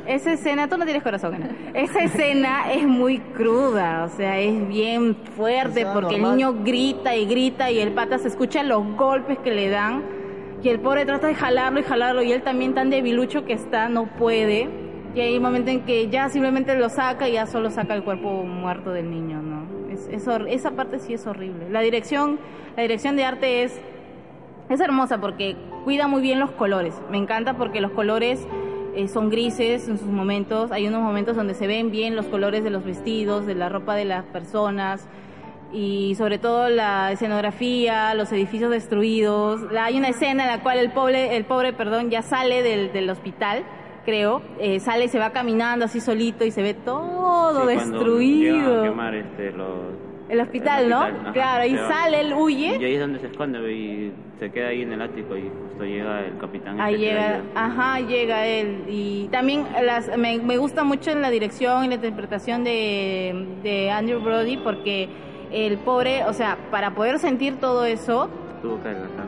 esa 0.07 0.33
escena, 0.33 0.69
tú 0.69 0.77
no 0.77 0.85
tienes 0.85 1.03
corazón, 1.03 1.35
Ana. 1.35 1.49
Esa 1.75 2.01
escena 2.01 2.73
es 2.73 2.87
muy 2.87 3.19
cruda, 3.19 4.05
o 4.05 4.09
sea, 4.09 4.39
es 4.39 4.69
bien 4.69 5.17
fuerte 5.35 5.87
porque 5.93 6.17
el 6.17 6.23
niño 6.23 6.55
grita 6.63 7.17
y 7.17 7.27
grita 7.27 7.71
y 7.71 7.81
el 7.81 7.93
pata 7.93 8.19
se 8.19 8.29
escucha 8.29 8.63
los 8.63 8.85
golpes 8.97 9.39
que 9.39 9.53
le 9.53 9.71
dan 9.71 10.05
y 10.63 10.69
el 10.69 10.81
pobre 10.81 11.07
trata 11.07 11.29
de 11.29 11.35
jalarlo 11.35 11.81
y 11.81 11.83
jalarlo 11.85 12.23
y 12.23 12.33
él 12.33 12.43
también 12.43 12.75
tan 12.75 12.91
debilucho 12.91 13.45
que 13.45 13.53
está 13.53 13.89
no 13.89 14.07
puede. 14.07 14.86
Y 15.17 15.21
hay 15.21 15.37
un 15.37 15.43
momento 15.43 15.71
en 15.71 15.81
que 15.87 16.09
ya 16.09 16.29
simplemente 16.29 16.77
lo 16.77 16.91
saca 16.91 17.29
y 17.29 17.33
ya 17.33 17.47
solo 17.47 17.71
saca 17.71 17.95
el 17.95 18.05
cuerpo 18.05 18.45
muerto 18.45 18.93
del 18.93 19.11
niño, 19.11 19.41
¿no? 19.41 19.67
Esa 20.49 20.71
parte 20.73 20.99
sí 20.99 21.15
es 21.15 21.27
horrible. 21.27 21.71
La 21.71 21.81
dirección, 21.81 22.39
la 22.77 22.83
dirección 22.83 23.17
de 23.17 23.25
arte 23.25 23.63
es 23.65 23.81
es 24.69 24.81
hermosa 24.81 25.21
porque 25.21 25.57
cuida 25.85 26.09
muy 26.09 26.21
bien 26.21 26.41
los 26.41 26.51
colores. 26.51 26.95
Me 27.11 27.19
encanta 27.19 27.55
porque 27.55 27.81
los 27.81 27.93
colores 27.93 28.47
eh, 28.95 29.09
son 29.09 29.31
grises 29.31 29.89
en 29.89 29.99
sus 29.99 30.09
momentos. 30.09 30.73
Hay 30.73 30.87
unos 30.87 31.03
momentos 31.03 31.37
donde 31.37 31.55
se 31.55 31.67
ven 31.67 31.91
bien 31.91 32.17
los 32.17 32.27
colores 32.27 32.65
de 32.65 32.71
los 32.71 32.85
vestidos, 32.85 33.47
de 33.47 33.55
la 33.55 33.69
ropa 33.69 33.95
de 33.95 34.05
las 34.05 34.25
personas 34.27 35.07
y 35.73 36.15
sobre 36.17 36.39
todo 36.39 36.69
la 36.69 37.13
escenografía, 37.13 38.15
los 38.15 38.33
edificios 38.33 38.71
destruidos. 38.71 39.61
Hay 39.79 39.97
una 39.97 40.09
escena 40.09 40.45
en 40.45 40.51
la 40.51 40.63
cual 40.63 40.79
el 40.79 40.91
pobre, 40.91 41.37
el 41.37 41.45
pobre, 41.45 41.73
perdón, 41.73 42.11
ya 42.11 42.23
sale 42.23 42.63
del 42.63 43.11
hospital, 43.11 43.65
creo, 44.07 44.41
eh, 44.59 44.81
sale 44.81 45.05
y 45.05 45.09
se 45.09 45.19
va 45.19 45.31
caminando 45.31 45.85
así 45.85 46.01
solito 46.01 46.45
y 46.47 46.51
se 46.51 46.63
ve 46.63 46.73
todo 46.73 47.69
Sí, 47.69 47.77
destruido. 47.77 48.55
llegan 48.57 48.79
a 48.79 48.83
quemar 48.89 49.15
este, 49.15 49.51
los, 49.53 49.69
El 50.31 50.41
hospital, 50.41 50.85
el 50.85 50.91
¿no? 50.91 51.01
ajá, 51.03 51.33
claro, 51.35 51.63
ahí 51.65 51.77
sale, 51.77 52.21
él 52.23 52.33
huye. 52.35 52.79
Y 52.81 52.85
ahí 52.85 52.95
es 52.95 53.01
donde 53.01 53.19
se 53.19 53.27
esconde 53.27 53.59
y 53.73 54.13
se 54.39 54.51
queda 54.51 54.69
ahí 54.69 54.83
en 54.83 54.93
el 54.93 55.03
ático 55.03 55.37
y 55.37 55.51
justo 55.69 55.85
llega 55.85 56.21
el 56.21 56.39
capitán. 56.39 56.81
Ahí 56.81 56.97
llega, 56.97 57.43
ajá, 57.55 58.01
llega 58.01 58.47
él. 58.47 58.85
Y 58.89 59.29
también 59.29 59.67
las, 59.85 60.17
me, 60.17 60.39
me 60.39 60.57
gusta 60.57 60.83
mucho 60.85 61.11
en 61.11 61.21
la 61.23 61.31
dirección 61.31 61.85
y 61.85 61.89
la 61.89 61.95
interpretación 61.97 62.65
de, 62.65 63.47
de 63.63 63.91
Andrew 63.91 64.21
Brody 64.21 64.57
porque 64.59 65.09
el 65.53 65.79
pobre, 65.79 66.25
o 66.25 66.33
sea, 66.33 66.57
para 66.71 66.91
poder 66.95 67.19
sentir 67.19 67.57
todo 67.61 67.85
eso, 67.85 68.29
Tuvo 68.63 68.83
que 68.83 68.89
adelgazar. 68.89 69.27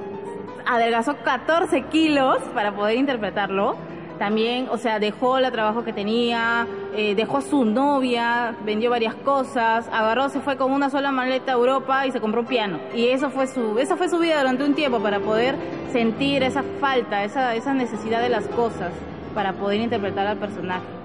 adelgazó 0.66 1.16
14 1.24 1.82
kilos 1.82 2.38
para 2.54 2.72
poder 2.74 2.96
interpretarlo. 2.96 3.76
También, 4.18 4.68
o 4.70 4.78
sea, 4.78 4.98
dejó 4.98 5.38
el 5.38 5.50
trabajo 5.52 5.84
que 5.84 5.92
tenía, 5.92 6.66
eh, 6.94 7.14
dejó 7.14 7.38
a 7.38 7.42
su 7.42 7.64
novia, 7.64 8.54
vendió 8.64 8.90
varias 8.90 9.14
cosas, 9.14 9.88
agarró, 9.92 10.28
se 10.28 10.40
fue 10.40 10.56
con 10.56 10.72
una 10.72 10.90
sola 10.90 11.12
maleta 11.12 11.52
a 11.52 11.54
Europa 11.54 12.06
y 12.06 12.10
se 12.10 12.20
compró 12.20 12.40
un 12.40 12.46
piano. 12.46 12.80
Y 12.94 13.08
eso 13.08 13.30
fue 13.30 13.46
su, 13.46 13.78
esa 13.78 13.96
fue 13.96 14.08
su 14.08 14.18
vida 14.18 14.38
durante 14.38 14.64
un 14.64 14.74
tiempo 14.74 15.00
para 15.00 15.20
poder 15.20 15.56
sentir 15.92 16.42
esa 16.42 16.64
falta, 16.80 17.24
esa, 17.24 17.54
esa 17.54 17.74
necesidad 17.74 18.20
de 18.20 18.28
las 18.28 18.46
cosas 18.48 18.92
para 19.34 19.52
poder 19.52 19.80
interpretar 19.80 20.26
al 20.26 20.38
personaje 20.38 20.97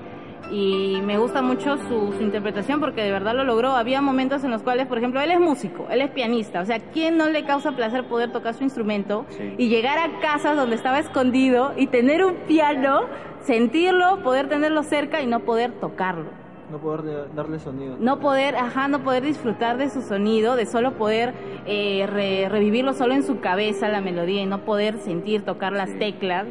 y 0.51 0.99
me 1.03 1.17
gusta 1.17 1.41
mucho 1.41 1.77
su, 1.77 2.13
su 2.13 2.21
interpretación 2.21 2.79
porque 2.79 3.01
de 3.01 3.11
verdad 3.11 3.33
lo 3.35 3.43
logró. 3.43 3.71
Había 3.71 4.01
momentos 4.01 4.43
en 4.43 4.51
los 4.51 4.61
cuales, 4.61 4.87
por 4.87 4.97
ejemplo, 4.97 5.19
él 5.21 5.31
es 5.31 5.39
músico, 5.39 5.87
él 5.89 6.01
es 6.01 6.11
pianista, 6.11 6.61
o 6.61 6.65
sea, 6.65 6.79
¿quién 6.79 7.17
no 7.17 7.27
le 7.29 7.43
causa 7.45 7.71
placer 7.73 8.05
poder 8.07 8.31
tocar 8.31 8.53
su 8.53 8.63
instrumento 8.63 9.25
Sí. 9.29 9.55
y 9.57 9.69
llegar 9.69 9.97
a 9.97 10.19
casas 10.19 10.55
donde 10.55 10.75
estaba 10.75 10.99
escondido 10.99 11.73
y 11.77 11.87
tener 11.87 12.23
un 12.23 12.35
piano, 12.47 13.01
sentirlo, 13.41 14.19
poder 14.23 14.47
tenerlo 14.49 14.83
cerca 14.83 15.21
y 15.21 15.27
no 15.27 15.41
poder 15.41 15.71
tocarlo? 15.79 16.25
No 16.71 16.77
poder 16.79 17.01
de- 17.03 17.27
darle 17.35 17.59
sonido. 17.59 17.97
No 17.99 18.19
poder, 18.19 18.55
ajá, 18.55 18.87
no 18.87 19.03
poder 19.03 19.21
disfrutar 19.23 19.77
de 19.77 19.89
su 19.89 20.01
sonido, 20.01 20.55
de 20.55 20.65
solo 20.65 20.93
poder 20.93 21.33
eh, 21.65 22.07
re- 22.09 22.49
revivirlo 22.49 22.93
solo 22.93 23.13
en 23.13 23.23
su 23.23 23.39
cabeza, 23.39 23.89
la 23.89 24.01
melodía, 24.01 24.41
y 24.41 24.45
no 24.45 24.59
poder 24.65 24.97
sentir, 24.99 25.43
tocar 25.43 25.71
las 25.73 25.89
Sí. 25.91 25.99
teclas. 25.99 26.45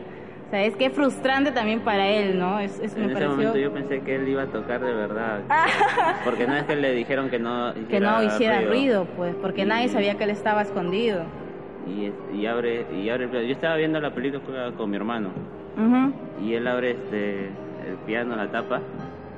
O 0.52 0.54
sea, 0.54 0.66
es 0.66 0.76
que 0.76 0.84
es 0.84 0.92
frustrante 0.92 1.50
también 1.50 1.80
para 1.80 2.06
él, 2.06 2.38
¿no? 2.38 2.60
Es, 2.60 2.78
es- 2.78 2.94
En 2.94 3.04
ese 3.04 3.12
pareció... 3.14 3.30
momento 3.30 3.56
yo 3.56 3.72
pensé 3.72 4.00
que 4.02 4.16
él 4.16 4.28
iba 4.28 4.42
a 4.42 4.46
tocar 4.48 4.82
de 4.84 4.92
verdad. 4.92 5.40
Porque 6.26 6.46
no 6.46 6.54
es 6.54 6.64
que 6.64 6.76
le 6.76 6.92
dijeron 6.92 7.30
que 7.30 7.38
no 7.38 7.70
hiciera, 7.70 7.88
que 7.88 8.00
no 8.00 8.22
hiciera 8.22 8.60
ruido, 8.60 9.06
pues, 9.16 9.34
porque 9.40 9.64
nadie 9.64 9.88
sabía 9.88 10.16
que 10.18 10.24
él 10.24 10.30
estaba 10.30 10.60
escondido. 10.60 11.22
Y, 11.86 12.12
y 12.36 12.44
abre, 12.44 12.84
y 12.94 13.08
abre 13.08 13.24
el 13.24 13.30
piano. 13.30 13.46
Yo 13.46 13.52
estaba 13.54 13.76
viendo 13.76 13.98
la 13.98 14.10
película 14.10 14.72
con 14.76 14.90
mi 14.90 14.96
hermano 14.96 15.30
y 16.44 16.52
él 16.52 16.66
abre 16.68 16.90
este 16.90 17.46
el 17.46 17.96
piano, 18.06 18.36
la 18.36 18.48
tapa 18.50 18.80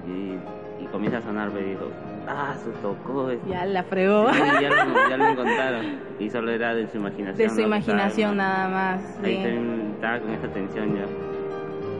y, 0.08 0.82
y 0.82 0.86
comienza 0.90 1.18
a 1.18 1.22
sonar. 1.22 1.52
Me 1.52 1.60
dijo, 1.62 1.90
ah, 2.26 2.54
su 2.62 2.70
tocó. 2.82 3.30
este". 3.30 3.48
Ya 3.48 3.64
la 3.66 3.84
fregó. 3.84 4.32
Sí, 4.32 4.40
ya, 4.60 4.68
lo, 4.84 5.08
ya 5.10 5.16
lo 5.16 5.28
encontraron. 5.30 5.86
Y 6.18 6.28
solo 6.28 6.50
era 6.50 6.74
de 6.74 6.88
su 6.88 6.96
imaginación. 6.98 7.36
De 7.36 7.54
su 7.54 7.60
imaginación 7.60 8.36
nada 8.38 8.68
más. 8.68 9.18
Sí. 9.22 9.38
Estaba 9.94 10.20
con 10.20 10.30
esa 10.30 10.48
tensión 10.48 10.96
ya. 10.96 11.06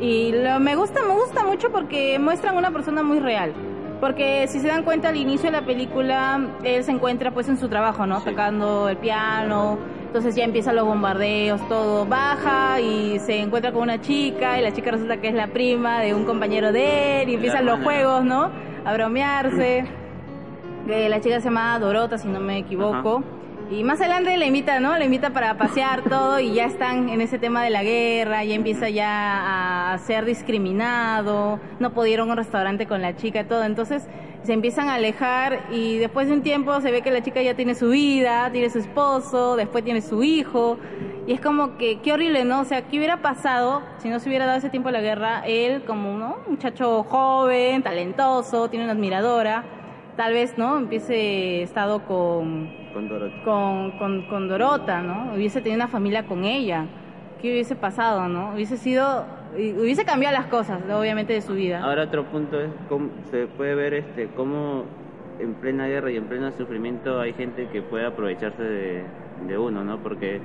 Y 0.00 0.32
lo, 0.32 0.60
me 0.60 0.76
gusta, 0.76 1.00
me 1.02 1.14
gusta 1.14 1.44
mucho 1.44 1.70
porque 1.70 2.18
muestran 2.18 2.56
una 2.56 2.70
persona 2.70 3.02
muy 3.02 3.20
real. 3.20 3.52
Porque 4.00 4.46
si 4.48 4.60
se 4.60 4.68
dan 4.68 4.82
cuenta 4.82 5.08
al 5.08 5.16
inicio 5.16 5.50
de 5.50 5.52
la 5.52 5.64
película, 5.64 6.40
él 6.62 6.84
se 6.84 6.90
encuentra 6.90 7.30
pues 7.30 7.48
en 7.48 7.56
su 7.56 7.68
trabajo, 7.68 8.06
¿no? 8.06 8.20
Sí. 8.20 8.30
Tocando 8.30 8.88
el 8.88 8.96
piano. 8.96 9.78
Entonces 10.06 10.36
ya 10.36 10.44
empiezan 10.44 10.76
los 10.76 10.84
bombardeos, 10.84 11.66
todo 11.68 12.06
baja 12.06 12.80
y 12.80 13.18
se 13.18 13.40
encuentra 13.40 13.72
con 13.72 13.82
una 13.82 14.00
chica 14.00 14.58
y 14.60 14.62
la 14.62 14.72
chica 14.72 14.92
resulta 14.92 15.16
que 15.16 15.28
es 15.28 15.34
la 15.34 15.48
prima 15.48 16.00
de 16.00 16.14
un 16.14 16.24
compañero 16.24 16.70
de 16.70 17.22
él 17.22 17.30
y 17.30 17.34
empiezan 17.34 17.66
los 17.66 17.80
juegos, 17.80 18.24
¿no? 18.24 18.50
A 18.84 18.92
bromearse. 18.92 19.86
Que 20.86 21.08
la 21.08 21.20
chica 21.20 21.40
se 21.40 21.46
llama 21.46 21.78
Dorota, 21.80 22.18
si 22.18 22.28
no 22.28 22.38
me 22.38 22.58
equivoco. 22.58 23.24
Y 23.70 23.82
más 23.82 23.98
adelante 24.00 24.36
le 24.36 24.46
invita, 24.46 24.78
¿no? 24.78 24.96
Le 24.98 25.06
invita 25.06 25.30
para 25.30 25.56
pasear 25.56 26.02
todo 26.08 26.38
y 26.38 26.52
ya 26.52 26.66
están 26.66 27.08
en 27.08 27.20
ese 27.22 27.38
tema 27.38 27.62
de 27.64 27.70
la 27.70 27.82
guerra, 27.82 28.44
ya 28.44 28.54
empieza 28.54 28.90
ya 28.90 29.92
a 29.92 29.98
ser 29.98 30.26
discriminado, 30.26 31.58
no 31.80 31.92
pudieron 31.92 32.28
a 32.28 32.32
un 32.32 32.38
restaurante 32.38 32.86
con 32.86 33.00
la 33.00 33.16
chica 33.16 33.40
y 33.40 33.44
todo, 33.44 33.64
entonces 33.64 34.06
se 34.42 34.52
empiezan 34.52 34.90
a 34.90 34.94
alejar 34.94 35.60
y 35.70 35.96
después 35.96 36.28
de 36.28 36.34
un 36.34 36.42
tiempo 36.42 36.78
se 36.82 36.90
ve 36.90 37.00
que 37.00 37.10
la 37.10 37.22
chica 37.22 37.40
ya 37.40 37.54
tiene 37.54 37.74
su 37.74 37.88
vida, 37.88 38.50
tiene 38.52 38.68
su 38.68 38.80
esposo, 38.80 39.56
después 39.56 39.82
tiene 39.82 40.02
su 40.02 40.22
hijo 40.22 40.76
y 41.26 41.32
es 41.32 41.40
como 41.40 41.78
que 41.78 42.00
qué 42.02 42.12
horrible, 42.12 42.44
¿no? 42.44 42.60
O 42.60 42.64
sea, 42.64 42.82
¿qué 42.82 42.98
hubiera 42.98 43.22
pasado 43.22 43.82
si 43.96 44.10
no 44.10 44.20
se 44.20 44.28
hubiera 44.28 44.44
dado 44.44 44.58
ese 44.58 44.68
tiempo 44.68 44.90
a 44.90 44.92
la 44.92 45.00
guerra? 45.00 45.42
Él 45.46 45.84
como 45.86 46.18
¿no? 46.18 46.36
un 46.46 46.52
muchacho 46.52 47.02
joven, 47.04 47.82
talentoso, 47.82 48.68
tiene 48.68 48.84
una 48.84 48.92
admiradora, 48.92 49.64
tal 50.18 50.34
vez, 50.34 50.58
¿no? 50.58 50.76
Empiece 50.76 51.62
estado 51.62 52.04
con 52.04 52.83
Con 52.94 53.08
Dorothy. 53.08 53.34
con, 53.44 53.90
con, 53.98 54.22
con 54.28 54.48
Dorota, 54.48 55.02
¿no? 55.02 55.34
Hubiese 55.34 55.60
tenido 55.60 55.76
una 55.82 55.88
familia 55.88 56.24
con 56.24 56.44
ella. 56.44 56.86
¿Qué 57.42 57.50
hubiese 57.50 57.74
pasado, 57.76 58.28
no? 58.28 58.52
Hubiese 58.54 58.76
sido, 58.78 59.26
hubiese 59.54 60.04
cambiado 60.04 60.34
las 60.34 60.46
cosas, 60.46 60.80
obviamente, 60.90 61.34
de 61.34 61.42
su 61.42 61.54
vida. 61.54 61.82
Ahora 61.84 62.04
otro 62.04 62.24
punto 62.24 62.58
es 62.60 62.70
cómo 62.88 63.10
se 63.30 63.46
puede 63.48 63.74
ver 63.74 63.94
este 63.94 64.28
cómo 64.36 64.84
en 65.40 65.54
plena 65.54 65.86
guerra 65.88 66.10
y 66.10 66.16
en 66.16 66.24
pleno 66.24 66.52
sufrimiento 66.52 67.20
hay 67.20 67.32
gente 67.32 67.68
que 67.72 67.82
puede 67.82 68.06
aprovecharse 68.06 68.62
de, 68.62 69.02
de 69.48 69.58
uno, 69.58 69.84
¿no? 69.84 69.98
Porque 69.98 70.40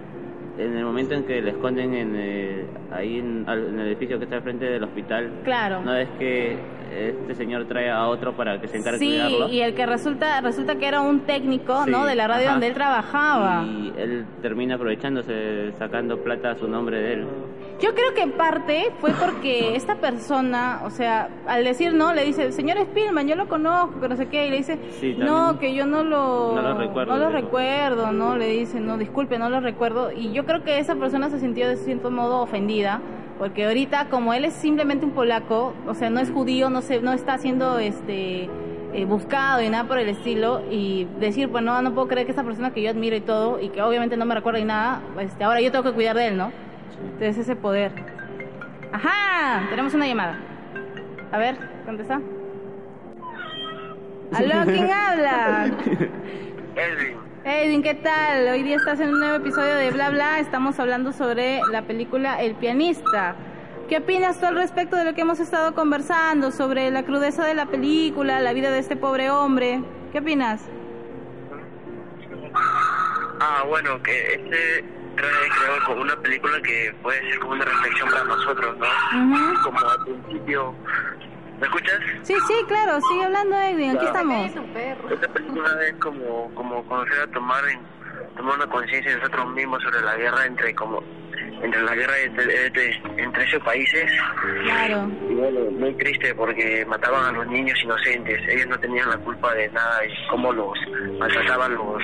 en 0.60 0.76
el 0.78 0.84
momento 0.86 1.14
en 1.16 1.24
que 1.24 1.42
le 1.42 1.52
esconden 1.52 1.94
en, 1.94 2.14
eh, 2.16 2.66
ahí 2.92 3.18
en, 3.20 3.46
el 3.48 3.80
edificio 3.88 4.18
que 4.18 4.26
está 4.26 4.38
al 4.38 4.44
frente 4.44 4.66
del 4.66 4.84
hospital, 4.84 5.32
Claro. 5.44 5.82
no 5.82 5.96
es 5.96 6.10
que 6.20 6.58
este 6.92 7.36
señor 7.36 7.66
trae 7.66 7.90
a 7.90 8.08
otro 8.08 8.34
para 8.36 8.60
que 8.60 8.68
se 8.68 8.78
encargue 8.78 9.00
de 9.00 9.06
Sí, 9.06 9.12
cuidarlo. 9.12 9.50
y 9.50 9.62
el 9.62 9.74
que 9.76 9.86
resulta 9.86 10.42
resulta 10.42 10.76
que 10.76 10.88
era 10.88 11.02
un 11.02 11.22
técnico, 11.22 11.84
Sí, 11.86 11.92
¿no? 11.92 12.06
De 12.06 12.16
la 12.16 12.28
radio 12.28 12.46
ajá. 12.46 12.52
donde 12.54 12.68
él 12.68 12.74
trabajaba. 12.74 13.64
Y 13.64 13.94
él 13.98 14.26
termina 14.42 14.76
aprovechándose, 14.76 15.72
sacando 15.78 16.18
plata 16.24 16.52
a 16.52 16.56
su 16.56 16.68
nombre 16.68 17.00
de 17.00 17.14
él. 17.14 17.26
Yo 17.80 17.94
creo 17.96 18.14
que 18.14 18.22
en 18.24 18.32
parte 18.34 18.92
fue 19.00 19.12
porque 19.12 19.76
esta 19.76 19.96
persona, 19.96 20.82
o 20.84 20.90
sea, 20.90 21.30
al 21.48 21.64
decir 21.64 21.94
no, 21.94 22.14
le 22.14 22.26
dice, 22.26 22.52
señor 22.52 22.78
Spielman, 22.80 23.28
yo 23.28 23.36
lo 23.36 23.48
conozco, 23.48 24.02
que 24.02 24.10
no 24.10 24.16
sé 24.18 24.28
qué, 24.28 24.48
y 24.48 24.50
le 24.50 24.58
dice, 24.58 24.80
Sí, 25.00 25.16
no, 25.18 25.58
que 25.60 25.74
yo 25.76 25.86
no 25.86 26.04
lo, 26.04 26.54
No 26.56 26.62
lo 26.62 26.74
recuerdo, 26.78 27.14
no 27.14 27.20
lo 27.20 27.30
recuerdo, 27.30 28.12
no, 28.12 28.36
le 28.36 28.48
dice, 28.48 28.80
no, 28.82 28.98
disculpe, 28.98 29.38
no 29.40 29.50
lo 29.50 29.60
recuerdo, 29.62 30.12
y 30.12 30.32
yo 30.34 30.44
creo 30.50 30.64
que 30.64 30.80
esa 30.80 30.96
persona 30.96 31.30
se 31.30 31.40
sintió 31.40 31.68
de 31.68 31.78
cierto 31.78 32.10
modo 32.10 32.42
ofendida, 32.42 33.02
porque 33.38 33.68
ahorita 33.68 34.10
como 34.10 34.34
él 34.34 34.46
es 34.46 34.54
simplemente 34.56 35.06
un 35.06 35.12
polaco, 35.12 35.76
o 35.86 35.94
sea, 35.94 36.10
no 36.10 36.20
es 36.20 36.32
judío, 36.32 36.72
no 36.72 36.82
se, 36.82 37.02
no 37.02 37.14
está 37.14 37.38
siendo 37.38 37.78
este 37.78 38.50
eh, 38.94 39.06
buscado 39.06 39.62
y 39.62 39.70
nada 39.70 39.84
por 39.84 40.00
el 40.00 40.10
estilo, 40.10 40.64
y 40.72 41.08
decir, 41.20 41.50
pues 41.50 41.64
no, 41.64 41.80
no 41.84 41.94
puedo 41.94 42.08
creer 42.08 42.26
que 42.26 42.32
esa 42.32 42.44
persona 42.44 42.74
que 42.74 42.82
yo 42.82 42.90
admiro 42.90 43.16
y 43.16 43.22
todo, 43.22 43.60
y 43.60 43.70
que 43.70 43.84
obviamente 43.84 44.18
no 44.18 44.26
me 44.26 44.34
recuerda 44.34 44.58
ni 44.58 44.66
nada, 44.66 45.02
este, 45.20 45.44
ahora 45.44 45.62
yo 45.62 45.72
tengo 45.72 45.84
que 45.84 45.92
cuidar 45.92 46.16
de 46.16 46.28
él, 46.30 46.38
¿no? 46.38 46.52
Entonces 47.04 47.38
ese 47.38 47.56
poder. 47.56 47.92
Ajá, 48.92 49.70
tenemos 49.70 49.94
una 49.94 50.08
llamada. 50.08 50.40
A 51.32 51.38
ver, 51.38 51.58
contesta. 51.86 52.20
¿Aló? 54.34 54.66
¿Quién 54.66 54.90
habla? 54.92 55.66
Edwin, 56.76 57.29
Edwin, 57.52 57.82
¿qué 57.82 57.96
tal? 57.96 58.48
Hoy 58.48 58.62
día 58.62 58.76
estás 58.76 59.00
en 59.00 59.10
un 59.10 59.20
nuevo 59.20 59.38
episodio 59.38 59.74
de 59.76 59.90
Bla 59.90 60.12
Bla. 60.12 60.40
Estamos 60.40 60.80
hablando 60.80 61.12
sobre 61.12 61.62
la 61.72 61.82
película 61.82 62.40
El 62.40 62.54
pianista. 62.54 63.36
¿Qué 63.88 63.98
opinas 63.98 64.40
tú 64.40 64.46
al 64.46 64.56
respecto 64.56 64.96
de 64.96 65.04
lo 65.04 65.16
que 65.16 65.22
hemos 65.22 65.40
estado 65.40 65.74
conversando? 65.74 66.52
Sobre 66.52 66.92
la 66.92 67.04
crudeza 67.04 67.44
de 67.44 67.56
la 67.56 67.66
película, 67.66 68.40
la 68.40 68.54
vida 68.54 68.70
de 68.70 68.78
este 68.78 68.96
pobre 68.96 69.32
hombre. 69.32 69.82
¿Qué 70.12 70.20
opinas? 70.20 70.62
ah, 73.40 73.64
bueno, 73.68 74.00
que 74.04 74.34
este 74.36 74.86
trae, 75.16 75.50
creo, 75.50 75.86
como 75.88 76.02
una 76.02 76.16
película 76.18 76.62
que 76.62 76.94
puede 77.02 77.20
ser 77.32 77.40
como 77.40 77.54
una 77.54 77.66
reflexión 77.66 78.10
para 78.10 78.24
nosotros, 78.26 78.78
¿no? 78.78 78.86
Ujú. 78.86 79.64
Como 79.64 79.80
al 79.80 80.04
principio, 80.04 80.76
¿me 81.60 81.66
escuchas? 81.68 82.00
Sí, 82.24 82.36
sí, 82.48 82.54
claro, 82.68 83.00
sigue 83.02 83.26
hablando 83.26 83.56
Edwin, 83.58 83.96
aquí 83.96 84.06
estamos. 84.06 84.52
Esta 85.12 85.28
película 85.28 85.70
es 85.88 85.94
como, 85.96 86.54
como 86.56 86.84
conocer 86.86 87.20
a 87.22 87.28
tomar, 87.28 87.64
en, 87.70 87.80
tomar 88.36 88.56
una 88.56 88.68
conciencia 88.68 89.12
de 89.12 89.18
nosotros 89.18 89.54
mismos 89.54 89.82
sobre 89.84 90.02
la 90.02 90.16
guerra 90.16 90.46
entre 90.46 90.74
como 90.76 91.04
entre 91.62 91.82
la 91.82 91.94
guerra 91.94 92.14
entre, 92.24 92.66
entre, 92.68 93.02
entre 93.18 93.44
esos 93.44 93.62
países 93.64 94.10
Claro, 94.64 95.10
y 95.30 95.34
bueno, 95.34 95.60
muy 95.72 95.94
triste 95.96 96.34
porque 96.34 96.86
mataban 96.86 97.26
a 97.26 97.38
los 97.38 97.48
niños 97.48 97.78
inocentes, 97.84 98.42
ellos 98.48 98.68
no 98.68 98.80
tenían 98.80 99.10
la 99.10 99.18
culpa 99.18 99.54
de 99.54 99.70
nada 99.70 100.06
y 100.06 100.28
cómo 100.30 100.54
los 100.54 100.78
maltrataban 101.18 101.76
los, 101.76 102.02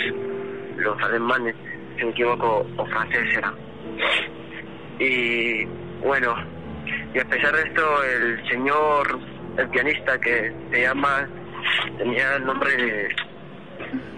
los 0.77 1.01
alemanes, 1.03 1.55
si 1.97 2.05
me 2.05 2.11
equivoco, 2.11 2.65
o 2.77 2.85
franceses 2.87 3.37
eran. 3.37 3.55
Y 4.99 5.65
bueno, 6.03 6.35
y 7.13 7.19
a 7.19 7.25
pesar 7.25 7.55
de 7.55 7.63
esto, 7.63 8.03
el 8.03 8.49
señor, 8.49 9.19
el 9.57 9.69
pianista 9.69 10.19
que 10.19 10.53
se 10.71 10.81
llama, 10.81 11.27
tenía 11.97 12.35
el 12.35 12.45
nombre 12.45 12.71
de... 12.75 13.15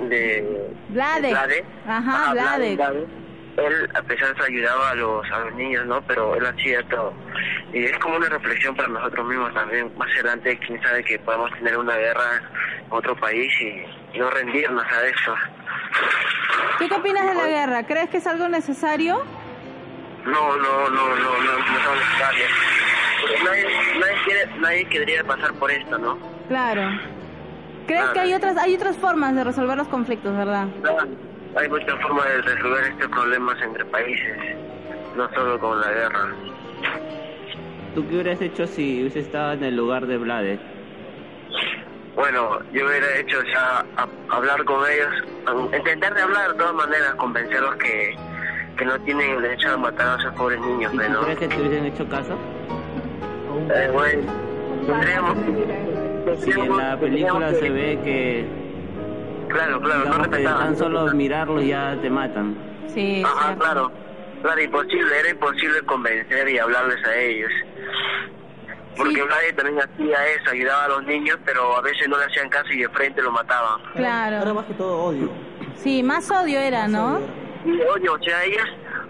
de 0.09 0.71
Vlade. 0.89 1.29
Vlade. 1.29 1.65
Ajá, 1.87 2.25
Ah, 2.29 2.33
Vlade. 2.33 2.75
Vlade. 2.75 3.07
Él, 3.57 3.89
a 3.95 4.01
pesar 4.03 4.35
de 4.35 4.45
ayudaba 4.45 4.91
a 4.91 4.95
los, 4.95 5.31
a 5.31 5.39
los 5.39 5.55
niños, 5.55 5.83
¿no? 5.87 5.99
Pero 6.03 6.35
él 6.35 6.45
hacía 6.45 6.83
todo. 6.89 7.11
Y 7.73 7.85
es 7.85 7.97
como 7.97 8.17
una 8.17 8.29
reflexión 8.29 8.75
para 8.75 8.87
nosotros 8.89 9.25
mismos 9.27 9.51
también. 9.55 9.91
Más 9.97 10.09
adelante, 10.13 10.59
quién 10.65 10.79
sabe 10.83 11.03
que 11.03 11.17
podamos 11.19 11.51
tener 11.53 11.75
una 11.75 11.95
guerra 11.95 12.37
en 12.85 12.85
otro 12.91 13.15
país 13.15 13.51
y, 13.59 13.83
y 14.15 14.19
no 14.19 14.29
rendirnos 14.29 14.85
a 14.85 15.05
eso. 15.07 15.35
¿Tú 16.77 16.87
qué 16.87 16.93
opinas 16.95 17.25
de 17.25 17.33
la 17.33 17.47
guerra? 17.47 17.83
¿Crees 17.87 18.09
que 18.09 18.17
es 18.17 18.27
algo 18.27 18.47
necesario? 18.47 19.23
No, 20.25 20.55
no, 20.57 20.89
no, 20.89 21.09
no, 21.15 21.15
no, 21.15 21.57
no 21.57 21.79
somos 21.83 21.97
necesarios. 21.99 22.51
Porque 22.51 22.76
nadie, 23.43 23.65
nadie, 23.99 24.15
quiere, 24.25 24.59
nadie 24.59 24.85
querría 24.85 25.23
pasar 25.23 25.53
por 25.53 25.71
esto, 25.71 25.97
¿no? 25.97 26.17
Claro. 26.47 26.81
¿Crees 27.85 28.01
Claro. 28.01 28.13
que 28.13 28.19
hay 28.19 28.33
otras, 28.33 28.57
hay 28.57 28.75
otras 28.75 28.97
formas 28.97 29.33
de 29.35 29.43
resolver 29.43 29.77
los 29.77 29.87
conflictos, 29.87 30.35
verdad? 30.35 30.67
Hay 31.55 31.69
muchas 31.69 32.01
formas 32.01 32.25
de 32.25 32.41
resolver 32.41 32.83
estos 32.85 33.07
problemas 33.09 33.57
entre 33.61 33.85
países, 33.85 34.37
no 35.15 35.29
solo 35.33 35.57
con 35.59 35.79
la 35.79 35.89
guerra. 35.91 36.27
¿Tú 37.95 38.07
qué 38.07 38.13
hubieras 38.15 38.41
hecho 38.41 38.67
si 38.67 39.01
hubiese 39.01 39.19
estado 39.21 39.53
en 39.53 39.63
el 39.63 39.75
lugar 39.75 40.05
de 40.05 40.17
Vlade? 40.17 40.59
Bueno, 42.15 42.59
yo 42.73 42.85
hubiera 42.87 43.15
hecho 43.19 43.41
ya 43.53 43.85
a- 43.95 44.35
hablar 44.35 44.63
con 44.65 44.79
ellos, 44.89 45.07
a- 45.45 45.75
intentar 45.77 46.13
de 46.13 46.21
hablar 46.21 46.51
de 46.51 46.57
todas 46.59 46.73
maneras, 46.73 47.15
convencerlos 47.15 47.75
que, 47.77 48.15
que 48.77 48.85
no 48.85 48.99
tienen 49.01 49.31
el 49.31 49.41
derecho 49.41 49.71
a 49.73 49.77
matar 49.77 50.17
a 50.17 50.21
esos 50.21 50.33
pobres 50.35 50.59
niños, 50.61 50.93
¿Y 50.93 50.97
tú 50.97 51.03
¿no? 51.09 51.21
crees 51.21 51.39
que 51.39 51.47
te 51.47 51.61
hubiesen 51.61 51.85
hecho 51.85 52.07
caso? 52.09 52.37
Eh, 53.73 53.89
bueno, 53.93 54.33
tendríamos... 54.85 55.37
Si 56.39 56.51
en 56.51 56.77
la 56.77 56.97
película 56.99 57.53
se 57.53 57.69
ve 57.69 57.99
que, 58.03 58.45
Claro, 59.47 59.79
claro, 59.81 60.05
no 60.05 60.17
respetaban. 60.17 60.59
tan 60.59 60.77
solo 60.77 61.13
mirarlos 61.13 61.65
ya 61.65 61.97
te 62.01 62.09
matan. 62.09 62.55
Sí, 62.93 63.23
Ajá, 63.25 63.55
claro. 63.55 63.91
Claro, 64.41 64.61
imposible, 64.61 65.19
era 65.19 65.29
imposible 65.29 65.81
convencer 65.85 66.49
y 66.49 66.59
hablarles 66.59 67.03
a 67.05 67.15
ellos. 67.17 67.51
Porque 68.97 69.15
Sí. 69.15 69.21
nadie 69.29 69.53
también 69.53 69.79
hacía 69.79 70.27
eso, 70.35 70.51
ayudaba 70.51 70.83
a 70.85 70.87
los 70.89 71.03
niños, 71.05 71.37
pero 71.45 71.75
a 71.77 71.81
veces 71.81 72.07
no 72.09 72.17
le 72.17 72.25
hacían 72.25 72.49
caso 72.49 72.67
y 72.73 72.79
de 72.81 72.89
frente 72.89 73.21
lo 73.21 73.31
mataban. 73.31 73.79
Ahora 73.81 73.93
Claro. 73.95 74.53
más 74.53 74.65
que 74.65 74.73
todo 74.73 74.97
odio. 75.05 75.29
Sí, 75.75 76.03
más 76.03 76.29
odio 76.29 76.59
era, 76.59 76.87
¿no? 76.87 77.19
Y 77.65 77.71
oye, 77.81 78.09
o 78.09 78.19
sea, 78.23 78.43
ellas 78.43 78.65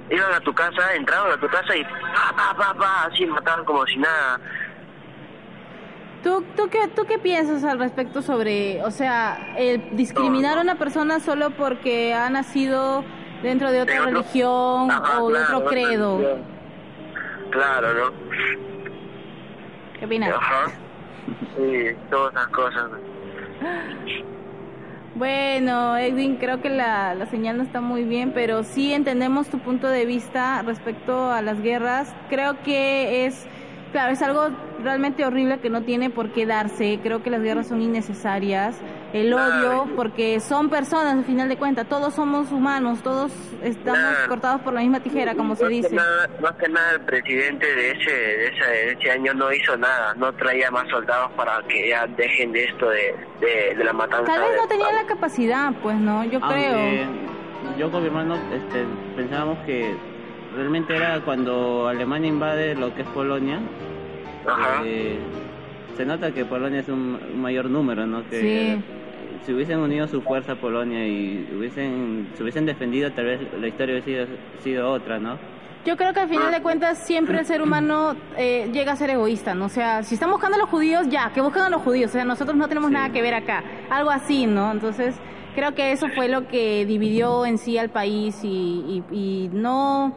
iban 0.10 0.34
a 0.34 0.39
tu 0.39 0.54
casa, 0.54 0.93
entraban 0.96 1.32
a 1.32 1.38
tu 1.38 1.48
casa 1.48 1.76
y 1.76 1.84
pa, 1.84 2.34
pa, 2.36 2.56
pa, 2.58 2.74
pa, 2.74 3.04
así 3.04 3.26
mataban 3.26 3.65
como 3.65 3.86
si 3.86 3.98
nada. 3.98 4.39
¿Tú, 6.24 6.43
tú, 6.56 6.67
qué, 6.70 6.88
¿Tú 6.89 7.06
qué 7.06 7.20
piensas 7.20 7.63
al 7.63 7.80
respecto 7.80 8.22
sobre, 8.22 8.84
o 8.84 8.91
sea, 8.91 9.54
el 9.58 9.96
discriminar 9.96 10.58
a 10.58 10.62
una 10.62 10.76
persona 10.76 11.20
solo 11.20 11.52
porque 11.52 12.13
ha 12.13 12.30
nacido 12.30 13.04
dentro 13.43 13.72
de 13.72 13.82
otra 13.82 14.06
De 14.06 14.12
religión 14.12 14.91
Ajá, 14.91 15.22
o 15.22 15.30
de 15.30 15.41
otro 15.41 15.65
credo? 15.65 16.39
Claro, 17.52 17.93
¿no? 17.93 18.12
¿Qué 20.00 20.06
opinas? 20.06 20.34
Ajá. 20.36 20.72
Sí, 21.56 21.96
todas 22.10 22.34
esas 22.34 22.48
cosas. 22.48 22.89
Bueno, 25.17 25.97
Edwin, 25.97 26.36
creo 26.36 26.62
que 26.62 26.69
la, 26.69 27.15
la 27.15 27.25
señal 27.25 27.58
no 27.58 27.63
está 27.63 27.82
muy 27.82 28.03
bien, 28.03 28.34
pero 28.36 28.63
sí 28.63 28.93
entendemos 28.93 29.47
tu 29.47 29.58
punto 29.58 29.88
de 29.88 30.06
vista 30.06 30.62
respecto 30.62 31.32
a 31.32 31.41
las 31.41 31.60
guerras. 31.60 32.13
Creo 32.30 32.62
que 32.62 33.25
es, 33.25 33.47
claro, 33.91 34.12
es 34.13 34.21
algo 34.21 34.50
realmente 34.84 35.26
horrible 35.26 35.60
que 35.60 35.69
no 35.69 35.82
tiene 35.84 36.10
por 36.10 36.30
qué 36.32 36.45
darse. 36.45 37.00
Creo 37.02 37.23
que 37.23 37.30
las 37.30 37.41
guerras 37.41 37.67
son 37.67 37.82
innecesarias. 37.82 38.80
El 39.13 39.34
odio, 39.34 39.88
porque 39.95 40.39
son 40.41 40.69
personas, 40.69 41.13
al 41.15 41.23
final 41.23 41.47
de 41.47 41.56
cuentas, 41.58 41.88
todos 41.88 42.13
somos 42.13 42.52
humanos, 42.52 43.02
todos 43.02 43.32
estamos 43.63 44.04
cortados 44.28 44.62
por 44.62 44.73
la 44.73 44.82
misma 44.82 45.00
tijera, 45.00 45.34
como 45.34 45.56
se 45.56 45.63
Más 45.63 45.71
dice. 45.71 45.95
nada- 45.95 46.30
más 46.41 46.52
que 46.54 46.67
nada 46.67 46.91
el 46.91 47.02
presidente 47.02 47.65
de 47.65 47.91
ese, 47.91 48.12
de 48.12 48.47
ese, 48.47 48.65
de 48.65 48.91
ese 48.91 49.12
año 49.12 49.34
no 49.34 49.52
hizo 49.54 49.78
nada, 49.78 50.13
no 50.15 50.34
traía 50.34 50.69
más 50.71 50.89
soldados 50.89 51.32
para 51.38 51.62
que 51.69 51.89
ya 51.89 52.06
dejen 52.06 52.52
de 52.52 52.65
esto 52.65 52.89
de, 52.89 53.15
de, 53.39 53.76
de 53.76 53.84
la 53.86 53.93
matanza. 53.93 54.26
Tal 54.34 54.41
vez 54.41 54.52
no 54.62 54.67
tenía 54.67 54.91
la 54.91 55.06
capacidad, 55.06 55.71
pues, 55.82 55.95
¿no? 55.97 56.26
Yo 56.26 56.41
creo. 56.41 57.08
Yo 57.78 57.89
con 57.89 58.02
mi 58.02 58.08
hermano 58.08 58.36
este, 58.36 58.86
pensábamos 59.15 59.58
que 59.65 59.95
realmente 60.58 60.96
era 60.96 61.22
cuando 61.22 61.88
Alemania 61.88 62.28
invade 62.30 62.76
lo 62.76 62.93
que 62.93 63.04
es 63.04 63.08
Polonia. 63.10 63.60
Ajá. 64.46 64.82
eh, 64.86 65.17
se 65.98 66.06
nota 66.06 66.32
que 66.32 66.46
Polonia 66.46 66.80
es 66.82 66.88
un, 66.89 67.20
un 67.34 67.41
mayor 67.41 67.65
número, 67.70 68.06
¿no? 68.06 68.24
Que 68.30 68.78
Sí. 68.78 68.84
si 69.46 69.54
hubiesen 69.54 69.80
unido 69.80 70.08
su 70.08 70.22
fuerza 70.22 70.54
a 70.54 70.56
Polonia 70.56 71.06
y 71.08 71.48
hubiesen, 71.58 72.30
se 72.36 72.43
hubiesen 72.43 72.65
defendido, 72.65 73.12
tal 73.12 73.26
vez 73.26 73.39
la 73.60 73.67
historia 73.67 73.96
hubiese 73.96 74.26
sido, 74.26 74.38
sido 74.63 74.91
otra, 74.91 75.20
¿no? 75.20 75.38
Yo 75.86 75.96
creo 75.98 76.13
que 76.13 76.20
al 76.22 76.30
final 76.30 76.52
de 76.52 76.62
cuentas 76.62 76.98
siempre 77.00 77.39
el 77.39 77.46
ser 77.46 77.62
humano 77.62 78.15
eh, 78.38 78.70
llega 78.74 78.91
a 78.91 78.96
ser 78.96 79.10
egoísta, 79.10 79.54
¿no? 79.54 79.65
O 79.65 79.70
sea, 79.70 80.04
si 80.04 80.15
están 80.15 80.30
buscando 80.32 80.56
a 80.56 80.60
los 80.60 80.70
judíos, 80.70 81.08
ya, 81.10 81.32
que 81.34 81.41
buscan 81.41 81.63
a 81.63 81.70
los 81.70 81.82
judíos, 81.82 82.10
o 82.12 82.13
sea, 82.13 82.26
nosotros 82.26 82.56
no 82.58 82.67
tenemos 82.67 82.89
Sí. 82.89 82.93
nada 82.93 83.10
que 83.10 83.22
ver 83.22 83.34
acá, 83.34 83.63
algo 83.89 84.12
así, 84.12 84.46
¿no? 84.48 84.72
Entonces, 84.72 85.15
creo 85.56 85.74
que 85.76 85.91
eso 85.93 86.08
fue 86.10 86.28
lo 86.30 86.48
que 86.48 86.86
dividió 86.86 87.46
en 87.46 87.58
sí 87.58 87.78
al 87.78 87.89
país 87.89 88.39
y, 88.43 89.04
y, 89.12 89.15
y 89.15 89.50
no... 89.52 90.13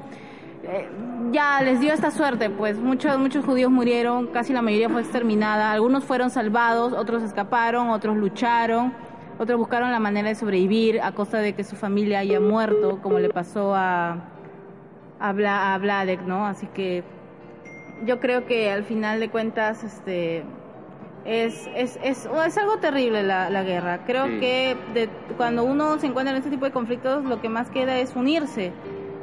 eh, 0.70 0.88
ya 1.33 1.61
les 1.62 1.80
dio 1.80 1.92
esta 1.92 2.11
suerte, 2.11 2.50
pues 2.50 2.78
muchos 2.78 3.18
muchos 3.18 3.44
judíos 3.44 3.70
murieron, 3.70 4.26
casi 4.28 4.52
la 4.52 4.62
mayoría 4.62 4.88
fue 4.88 5.00
exterminada, 5.02 5.72
algunos 5.72 6.04
fueron 6.04 6.30
salvados, 6.30 6.92
otros 6.92 7.22
escaparon, 7.22 7.90
otros 7.90 8.16
lucharon, 8.16 8.92
otros 9.38 9.59
buscaron 9.59 9.90
la 9.90 10.00
manera 10.00 10.28
de 10.28 10.35
sobrevivir 10.35 11.00
a 11.02 11.12
costa 11.12 11.38
de 11.38 11.54
que 11.54 11.64
su 11.64 11.76
familia 11.76 12.18
haya 12.20 12.40
muerto, 12.40 13.00
como 13.02 13.18
le 13.18 13.28
pasó 13.30 13.74
a, 13.74 14.18
a, 15.20 15.33
Vla- 15.33 15.74
a 15.74 15.78
Vladek, 15.78 16.22
¿no? 16.22 16.46
Así 16.46 16.66
que 16.68 17.04
yo 18.04 18.18
creo 18.20 18.46
que 18.46 18.70
al 18.70 18.85
final 18.85 19.20
de 19.20 19.28
cuentas, 19.30 19.85
este, 19.85 20.42
es, 21.24 21.68
es, 21.76 21.98
es, 22.02 22.28
es 22.46 22.59
algo 22.59 22.78
terrible 22.78 23.22
la, 23.22 23.50
la 23.50 23.62
guerra. 23.62 24.04
Creo 24.06 24.26
Sí. 24.26 24.40
que 24.40 24.76
de, 24.94 25.09
cuando 25.37 25.64
uno 25.64 25.98
se 25.98 26.06
encuentra 26.06 26.33
en 26.33 26.38
este 26.38 26.50
tipo 26.50 26.64
de 26.64 26.70
conflictos, 26.72 27.24
lo 27.24 27.40
que 27.40 27.48
más 27.48 27.70
queda 27.70 27.98
es 27.98 28.16
unirse. 28.16 28.72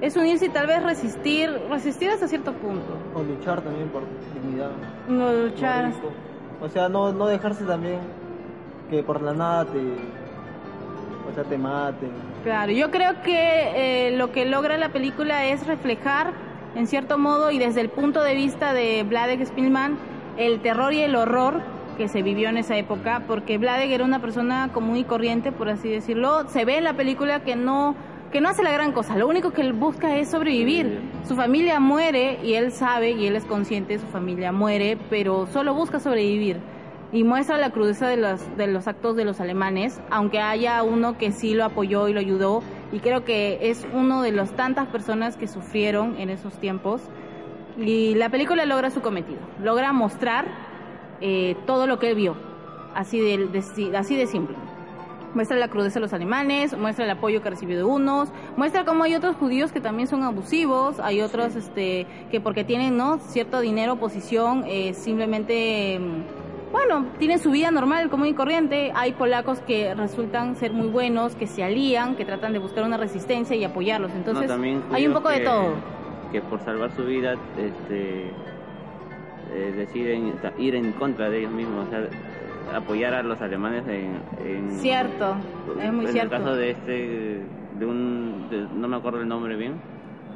Es 0.02 0.16
unirse 0.16 0.46
y 0.46 0.50
tal 0.50 0.68
vez 0.68 0.84
resistir, 0.84 1.50
resistir 1.70 2.12
hasta 2.12 2.28
cierto 2.28 2.54
punto. 2.54 2.98
O 3.16 3.24
luchar 3.24 3.62
también 3.62 3.90
por 3.90 4.04
dignidad. 4.34 4.70
No 5.08 5.34
luchar. 5.34 5.92
O 6.62 6.70
sea, 6.70 6.88
no, 6.88 7.12
no 7.12 7.28
dejarse 7.28 7.64
también 7.66 8.00
que 8.90 9.04
por 9.04 9.22
la 9.22 9.34
nada 9.34 9.66
te, 9.66 9.80
o 9.80 11.34
sea, 11.34 11.44
te 11.44 11.58
maten. 11.58 12.12
Claro, 12.44 12.72
yo 12.72 12.92
creo 12.92 13.22
que 13.24 14.08
eh, 14.08 14.18
lo 14.18 14.32
que 14.32 14.46
logra 14.46 14.78
la 14.78 14.90
película 14.90 15.46
es 15.46 15.66
reflejar, 15.66 16.32
en 16.76 16.88
cierto 16.88 17.18
modo, 17.18 17.52
y 17.52 17.58
desde 17.58 17.82
el 17.82 17.90
punto 17.90 18.24
de 18.24 18.36
vista 18.36 18.74
de 18.74 19.04
Vladek 19.04 19.46
Spielman, 19.46 19.98
el 20.38 20.62
terror 20.62 20.94
y 20.94 21.02
el 21.02 21.16
horror 21.16 21.62
que 21.98 22.08
se 22.08 22.22
vivió 22.22 22.50
en 22.50 22.58
esa 22.58 22.78
época, 22.78 23.24
porque 23.28 23.58
Vladek 23.58 23.90
era 23.90 24.06
una 24.06 24.20
persona 24.20 24.70
común 24.72 24.98
y 24.98 25.04
corriente, 25.04 25.52
por 25.52 25.70
así 25.70 25.90
decirlo. 25.90 26.48
Se 26.50 26.64
ve 26.64 26.78
en 26.78 26.84
la 26.84 26.94
película 26.94 27.42
que 27.42 27.56
no 27.56 27.96
que 28.32 28.42
no 28.42 28.50
hace 28.50 28.62
la 28.64 28.72
gran 28.72 28.92
cosa, 28.92 29.16
lo 29.18 29.28
único 29.28 29.52
que 29.52 29.62
él 29.62 29.74
busca 29.74 30.18
es 30.18 30.30
sobrevivir. 30.32 31.00
Su 31.28 31.36
familia 31.36 31.80
muere 31.80 32.40
y 32.44 32.54
él 32.56 32.72
sabe 32.72 33.12
y 33.12 33.26
él 33.28 33.36
es 33.36 33.46
consciente, 33.46 33.98
su 34.00 34.08
familia 34.08 34.52
muere, 34.52 34.98
pero 35.10 35.48
solo 35.48 35.74
busca 35.74 36.00
sobrevivir. 36.00 36.58
Y 37.14 37.24
muestra 37.24 37.58
la 37.58 37.70
crudeza 37.72 38.08
de 38.10 38.18
los, 38.18 38.58
de 38.58 38.68
los 38.68 38.86
actos 38.88 39.16
de 39.16 39.24
los 39.24 39.40
alemanes, 39.40 40.02
aunque 40.10 40.42
haya 40.42 40.84
uno 40.84 41.18
que 41.18 41.32
sí 41.32 41.54
lo 41.54 41.64
apoyó 41.64 42.10
y 42.10 42.14
lo 42.14 42.20
ayudó, 42.20 42.62
y 42.92 43.00
creo 43.00 43.24
que 43.24 43.60
es 43.70 43.88
uno 43.94 44.22
de 44.22 44.34
las 44.34 44.52
tantas 44.58 44.88
personas 44.88 45.38
que 45.38 45.48
sufrieron 45.48 46.18
en 46.20 46.30
esos 46.30 46.54
tiempos. 46.60 47.02
Y 47.78 48.16
la 48.16 48.28
película 48.30 48.66
logra 48.66 48.90
su 48.90 49.02
cometido, 49.02 49.40
logra 49.64 49.94
mostrar 49.94 50.46
eh, 51.22 51.56
todo 51.66 51.88
lo 51.88 51.98
que 51.98 52.10
él 52.10 52.16
vio, 52.16 52.36
así 52.94 53.22
de, 53.22 53.48
de- 53.48 53.98
así 53.98 54.18
de 54.18 54.28
simple. 54.28 54.56
Muestra 55.34 55.58
la 55.58 55.68
crudeza 55.68 55.96
de 55.96 56.02
los 56.02 56.14
alemanes, 56.14 56.78
muestra 56.78 57.06
el 57.06 57.12
apoyo 57.12 57.42
que 57.42 57.50
recibió 57.50 57.78
de 57.78 57.84
unos, 57.84 58.30
muestra 58.56 58.86
cómo 58.86 59.04
hay 59.04 59.16
otros 59.16 59.36
judíos 59.36 59.72
que 59.72 59.82
también 59.82 60.08
son 60.08 60.24
abusivos, 60.24 61.00
hay 61.00 61.22
otros 61.22 61.56
este, 61.56 62.08
que 62.32 62.40
porque 62.42 62.64
tienen 62.64 62.98
no 62.98 63.20
cierto 63.20 63.60
dinero, 63.60 63.98
posición, 63.98 64.64
eh, 64.68 64.94
simplemente, 64.94 66.00
mm, 66.00 66.72
bueno, 66.72 67.06
tienen 67.20 67.40
su 67.40 67.52
vida 67.52 67.72
normal, 67.72 68.10
común 68.10 68.28
y 68.28 68.34
corriente. 68.34 68.92
Hay 68.96 69.14
polacos 69.14 69.60
que 69.60 69.94
resultan 69.96 70.56
ser 70.56 70.74
muy 70.74 70.88
buenos, 70.88 71.36
que 71.36 71.48
se 71.48 71.64
alían, 71.64 72.16
que 72.16 72.26
tratan 72.26 72.54
de 72.54 72.60
buscar 72.60 72.84
una 72.84 72.98
resistencia 72.98 73.56
y 73.56 73.64
apoyarlos. 73.64 74.12
Entonces, 74.14 74.50
No, 74.50 74.96
hay 74.96 75.08
un 75.08 75.14
poco 75.14 75.30
de 75.30 75.42
todo. 75.42 75.76
Que 76.32 76.42
por 76.42 76.60
salvar 76.60 76.92
su 76.92 77.06
vida 77.06 77.36
este, 77.58 78.32
eh, 79.54 79.74
deciden 79.76 80.34
ir 80.58 80.76
en 80.76 80.92
contra 80.94 81.30
de 81.30 81.40
ellos 81.40 81.52
mismos, 81.52 81.88
o 81.88 81.90
sea, 81.90 82.02
apoyar 82.76 83.14
a 83.14 83.24
los 83.24 83.42
alemanes 83.42 83.88
en... 83.88 84.20
en- 84.46 84.72
Cierto, 84.80 85.36
es 85.82 85.92
muy 85.94 86.06
en 86.06 86.12
cierto. 86.12 86.36
el 86.36 86.42
caso 86.42 86.56
de 86.56 86.72
este, 86.72 87.42
de 87.80 87.86
un, 87.86 88.48
de- 88.50 88.68
no 88.76 88.88
me 88.88 88.98
acuerdo 88.98 89.22
el 89.22 89.28
nombre 89.28 89.56
bien, 89.56 89.76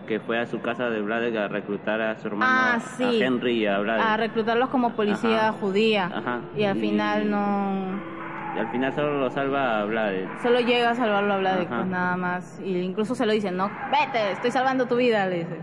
que 0.07 0.19
fue 0.19 0.39
a 0.39 0.45
su 0.45 0.59
casa 0.61 0.89
de 0.89 1.01
Vladek 1.01 1.35
a 1.37 1.47
reclutar 1.47 2.01
a 2.01 2.17
su 2.17 2.27
hermano, 2.27 2.51
Ah, 2.53 2.79
sí. 2.97 3.03
a 3.21 3.25
Henry 3.25 3.59
y 3.63 3.65
a 3.67 3.79
Vladek. 3.79 4.05
a 4.05 4.17
reclutarlos 4.17 4.69
como 4.69 4.91
policía 4.91 5.49
Ajá. 5.49 5.57
judía 5.59 6.05
Ajá. 6.13 6.39
y 6.57 6.63
al 6.63 6.77
Y- 6.77 6.81
final 6.81 7.29
no 7.29 8.11
Y 8.55 8.59
al 8.59 8.67
final 8.69 8.93
solo 8.93 9.19
lo 9.19 9.29
salva 9.29 9.79
a 9.79 9.85
Vladek. 9.85 10.41
solo 10.41 10.59
llega 10.59 10.89
a 10.89 10.95
salvarlo 10.95 11.33
a 11.33 11.37
Vladek 11.37 11.67
Ajá. 11.67 11.77
pues 11.77 11.87
nada 11.87 12.17
más 12.17 12.59
y 12.65 12.77
incluso 12.79 13.15
se 13.15 13.25
lo 13.25 13.31
dicen 13.31 13.55
no 13.55 13.69
vete 13.91 14.31
estoy 14.33 14.51
salvando 14.51 14.87
tu 14.87 14.97
vida 14.97 15.25
le 15.27 15.37
dice 15.39 15.57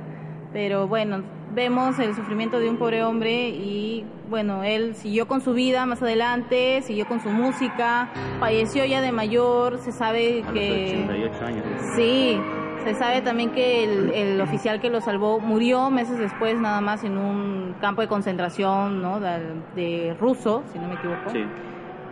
pero 0.54 0.88
bueno 0.88 1.22
vemos 1.54 1.98
el 1.98 2.14
sufrimiento 2.14 2.58
de 2.60 2.70
un 2.70 2.78
pobre 2.78 3.02
hombre 3.04 3.48
y 3.50 4.06
bueno 4.28 4.62
él 4.62 4.94
siguió 4.94 5.26
con 5.26 5.40
su 5.40 5.54
vida 5.54 5.86
más 5.86 6.02
adelante 6.02 6.82
siguió 6.82 7.06
con 7.06 7.20
su 7.20 7.30
música 7.30 8.08
falleció 8.40 8.84
ya 8.84 9.00
de 9.00 9.12
mayor 9.12 9.78
se 9.78 9.92
sabe 9.92 10.44
A 10.46 10.52
que 10.52 10.94
los 11.06 11.16
88 11.16 11.44
años. 11.44 11.64
Sí, 11.96 12.40
se 12.84 12.94
sabe 12.94 13.22
también 13.22 13.50
que 13.50 13.84
el, 13.84 14.10
el 14.12 14.40
oficial 14.40 14.80
que 14.80 14.90
lo 14.90 15.00
salvó 15.00 15.40
murió 15.40 15.90
meses 15.90 16.18
después 16.18 16.58
nada 16.60 16.80
más 16.80 17.04
en 17.04 17.18
un 17.18 17.74
campo 17.80 18.00
de 18.02 18.08
concentración, 18.08 19.02
¿no? 19.02 19.20
De, 19.20 19.40
de 19.74 20.16
ruso, 20.20 20.62
si 20.72 20.78
no 20.78 20.88
me 20.88 20.94
equivoco. 20.94 21.30
Sí. 21.30 21.44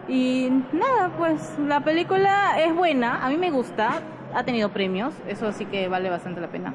Y 0.09 0.50
nada, 0.72 1.11
pues 1.16 1.57
la 1.66 1.81
película 1.81 2.59
es 2.59 2.74
buena, 2.74 3.24
a 3.24 3.29
mí 3.29 3.37
me 3.37 3.50
gusta, 3.50 4.00
ha 4.35 4.44
tenido 4.44 4.68
premios, 4.70 5.14
eso 5.29 5.50
sí 5.52 5.66
que 5.66 5.88
vale 5.88 6.11
bastante 6.11 6.40
la 6.40 6.48
pena. 6.48 6.74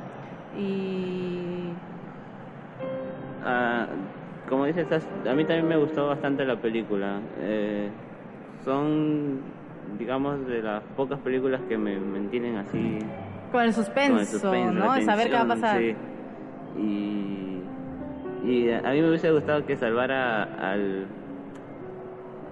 Y 0.58 1.42
Ah, 3.44 3.88
como 4.52 4.66
dices, 4.66 4.86
a 4.92 5.34
mí 5.34 5.46
también 5.46 5.68
me 5.68 5.78
gustó 5.78 6.08
bastante 6.10 6.46
la 6.46 6.58
película. 6.58 7.20
Eh, 7.40 7.90
son, 8.66 9.40
digamos, 9.98 10.46
de 10.46 10.62
las 10.62 10.84
pocas 10.96 11.18
películas 11.22 11.62
que 11.68 11.78
me 11.78 11.98
mantienen 12.00 12.58
así 12.58 13.00
con 13.52 13.64
el 13.64 13.74
suspenso, 13.74 14.12
con 14.12 14.20
el 14.20 14.28
suspenso, 14.28 14.72
¿no? 14.74 14.94
De 14.94 15.02
saber 15.04 15.28
qué 15.30 15.34
va 15.34 15.40
a 15.42 15.48
tensión, 15.48 15.62
pasar. 15.62 15.80
sí. 15.80 15.96
Y, 16.78 17.62
y 18.46 18.72
a 18.72 18.82
mí 18.92 19.02
me 19.02 19.08
hubiese 19.10 19.32
gustado 19.32 19.66
que 19.66 19.76
salvara 19.78 20.44
al, 20.44 21.06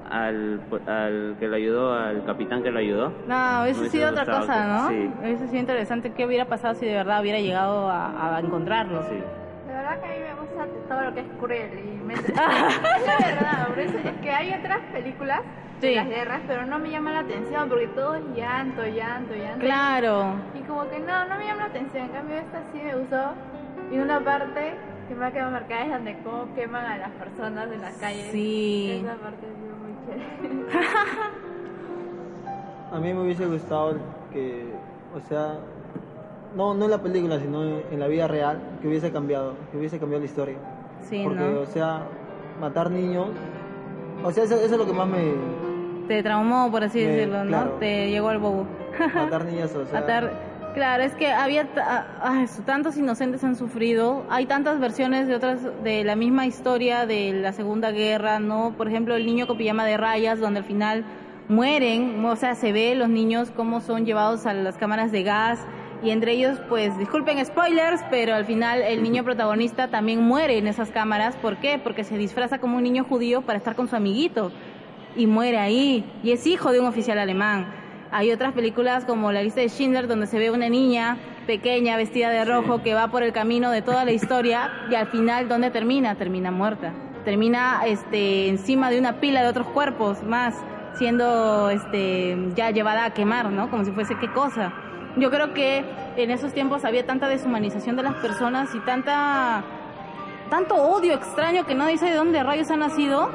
al, 0.09 0.59
al 0.87 1.35
que 1.39 1.47
lo 1.47 1.55
ayudó, 1.55 1.93
al 1.93 2.23
capitán 2.25 2.63
que 2.63 2.71
lo 2.71 2.79
ayudó. 2.79 3.13
No, 3.27 3.61
hubiese 3.63 3.81
Me 3.81 3.89
sido 3.89 4.09
otra 4.09 4.25
cosa, 4.25 4.67
¿no? 4.67 4.87
sí. 4.89 5.11
Hubiese 5.21 5.47
sido 5.47 5.59
interesante 5.59 6.11
qué 6.13 6.25
hubiera 6.25 6.45
pasado 6.45 6.75
si 6.75 6.85
de 6.85 6.93
verdad 6.93 7.21
hubiera 7.21 7.39
llegado 7.39 7.89
a, 7.89 8.35
a 8.37 8.39
encontrarlo. 8.39 9.03
Sí. 9.03 9.15
Lo 11.09 11.15
que 11.15 11.21
es 11.21 11.27
cruel 11.39 11.79
y 11.79 12.03
me 12.05 12.13
es 12.13 12.29
la 12.35 13.17
verdad, 13.25 13.67
por 13.67 13.79
eso 13.79 13.97
es 13.97 14.11
que 14.21 14.29
hay 14.31 14.53
otras 14.53 14.79
películas 14.91 15.41
de 15.81 15.87
Sí. 15.89 15.95
las 15.95 16.07
guerras, 16.09 16.41
pero 16.45 16.65
no 16.65 16.77
me 16.77 16.89
llama 16.91 17.11
la 17.13 17.19
atención 17.19 17.69
porque 17.69 17.87
todo 17.87 18.15
es 18.15 18.23
llanto, 18.35 18.85
llanto, 18.85 19.33
llanto. 19.33 19.59
Claro. 19.59 20.33
Y 20.53 20.59
como 20.67 20.87
que 20.89 20.99
no, 20.99 21.25
no 21.29 21.37
me 21.37 21.45
llama 21.45 21.61
la 21.61 21.65
atención. 21.67 22.03
En 22.05 22.11
cambio, 22.11 22.35
esta 22.37 22.61
sí 22.73 22.81
me 22.83 22.95
gustó. 22.97 23.31
Y 23.89 23.97
una 23.97 24.19
parte 24.19 24.73
que 25.07 25.15
me 25.15 25.25
ha 25.25 25.31
quedado 25.31 25.51
marcada 25.51 25.85
es 25.85 25.91
donde 25.91 26.17
cómo 26.23 26.53
queman 26.53 26.85
a 26.85 26.97
las 26.97 27.11
personas 27.11 27.71
en 27.71 27.81
las 27.81 27.95
calles. 27.95 28.29
Sí. 28.31 29.01
Esa 29.05 29.15
parte 29.15 29.47
ha 29.47 29.53
sido 29.55 29.75
muy 29.77 29.93
chévere. 30.05 30.65
A 32.91 32.99
mí 32.99 33.13
me 33.13 33.21
hubiese 33.21 33.45
gustado 33.45 33.95
que, 34.33 34.65
o 35.15 35.19
sea, 35.29 35.59
no, 36.55 36.73
no 36.73 36.85
en 36.85 36.91
la 36.91 36.97
película, 37.01 37.39
sino 37.39 37.63
en 37.63 37.99
la 37.99 38.07
vida 38.07 38.27
real, 38.27 38.59
que 38.81 38.87
hubiese 38.89 39.11
cambiado, 39.13 39.53
que 39.71 39.77
hubiese 39.77 39.97
cambiado 39.99 40.19
la 40.21 40.25
historia. 40.25 40.57
Sí, 41.07 41.21
Porque, 41.23 41.39
¿no? 41.39 41.61
o 41.61 41.65
sea, 41.65 42.03
matar 42.59 42.91
niños, 42.91 43.27
o 44.23 44.31
sea, 44.31 44.43
eso, 44.43 44.55
eso 44.55 44.65
es 44.65 44.77
lo 44.77 44.85
que 44.85 44.93
más 44.93 45.07
me... 45.07 45.33
Te 46.07 46.23
traumó, 46.23 46.69
por 46.71 46.83
así 46.83 46.99
Me- 46.99 47.05
decirlo, 47.07 47.43
¿no? 47.43 47.49
claro. 47.49 47.71
Te 47.79 48.09
llegó 48.09 48.29
al 48.29 48.39
bobo. 48.39 48.65
matar 49.15 49.45
niños, 49.51 49.73
o 49.75 49.85
sea... 49.85 50.01
Matar- 50.01 50.49
Claro, 50.75 51.01
es 51.03 51.15
que 51.15 51.31
había 51.31 51.67
ah, 51.77 52.05
ay, 52.21 52.45
tantos 52.63 52.95
inocentes 52.95 53.43
han 53.43 53.55
sufrido. 53.55 54.23
Hay 54.29 54.45
tantas 54.45 54.79
versiones 54.79 55.27
de 55.27 55.33
otras 55.35 55.61
de 55.83 56.03
la 56.03 56.15
misma 56.15 56.45
historia 56.45 57.07
de 57.07 57.33
la 57.33 57.53
Segunda 57.53 57.89
Guerra, 57.91 58.39
¿no? 58.39 58.75
Por 58.77 58.87
ejemplo, 58.87 59.15
el 59.15 59.25
niño 59.25 59.47
con 59.47 59.57
pijama 59.57 59.83
de 59.85 59.97
rayas, 59.97 60.39
donde 60.39 60.59
al 60.59 60.65
final 60.65 61.03
mueren, 61.47 62.23
o 62.23 62.35
sea, 62.35 62.53
se 62.53 62.71
ve 62.71 62.93
los 62.93 63.09
niños 63.09 63.51
cómo 63.55 63.81
son 63.81 64.05
llevados 64.05 64.45
a 64.45 64.53
las 64.53 64.77
cámaras 64.77 65.11
de 65.11 65.23
gas 65.23 65.59
y 66.01 66.11
entre 66.11 66.33
ellos, 66.33 66.57
pues, 66.69 66.97
disculpen 66.97 67.43
spoilers, 67.45 68.01
pero 68.09 68.33
al 68.33 68.45
final 68.45 68.81
el 68.81 69.03
niño 69.03 69.23
protagonista 69.23 69.89
también 69.89 70.21
muere 70.21 70.57
en 70.57 70.67
esas 70.67 70.91
cámaras. 70.91 71.35
¿Por 71.35 71.57
qué? 71.57 71.77
Porque 71.77 72.03
se 72.03 72.17
disfraza 72.17 72.59
como 72.59 72.77
un 72.77 72.83
niño 72.83 73.03
judío 73.03 73.41
para 73.41 73.57
estar 73.57 73.75
con 73.75 73.87
su 73.87 73.95
amiguito 73.95 74.51
y 75.15 75.27
muere 75.27 75.57
ahí 75.57 76.05
y 76.23 76.31
es 76.31 76.45
hijo 76.47 76.71
de 76.71 76.79
un 76.79 76.87
oficial 76.87 77.19
alemán. 77.19 77.67
Hay 78.11 78.31
otras 78.31 78.53
películas 78.53 79.05
como 79.05 79.31
La 79.31 79.43
lista 79.43 79.61
de 79.61 79.69
Schindler 79.69 80.07
donde 80.07 80.25
se 80.25 80.39
ve 80.39 80.49
una 80.49 80.69
niña 80.69 81.17
pequeña 81.45 81.95
vestida 81.97 82.29
de 82.29 82.45
rojo 82.45 82.81
que 82.81 82.93
va 82.93 83.09
por 83.09 83.23
el 83.23 83.33
camino 83.33 83.69
de 83.69 83.81
toda 83.81 84.05
la 84.05 84.11
historia 84.11 84.71
y 84.89 84.95
al 84.95 85.07
final 85.07 85.47
¿dónde 85.47 85.69
termina? 85.69 86.15
Termina 86.15 86.49
muerta. 86.49 86.93
Termina 87.25 87.81
este 87.85 88.47
encima 88.47 88.89
de 88.89 88.99
una 88.99 89.19
pila 89.19 89.43
de 89.43 89.49
otros 89.49 89.67
cuerpos 89.67 90.23
más 90.23 90.55
siendo 90.95 91.69
este 91.69 92.37
ya 92.55 92.71
llevada 92.71 93.05
a 93.05 93.13
quemar, 93.13 93.51
¿no? 93.51 93.69
Como 93.69 93.85
si 93.85 93.91
fuese 93.91 94.17
qué 94.17 94.31
cosa. 94.31 94.73
Yo 95.19 95.29
creo 95.29 95.53
que 95.53 95.83
en 96.17 96.31
esos 96.31 96.53
tiempos 96.53 96.85
había 96.85 97.05
tanta 97.05 97.27
deshumanización 97.27 97.95
de 97.95 98.03
las 98.03 98.15
personas 98.15 98.73
y 98.75 98.79
tanta 98.79 99.63
tanto 100.49 100.75
odio 100.75 101.13
extraño 101.13 101.63
que 101.65 101.75
nadie 101.75 101.97
sabe 101.97 102.11
de 102.11 102.17
dónde 102.17 102.41
rayos 102.41 102.71
ha 102.71 102.75
nacido, 102.75 103.29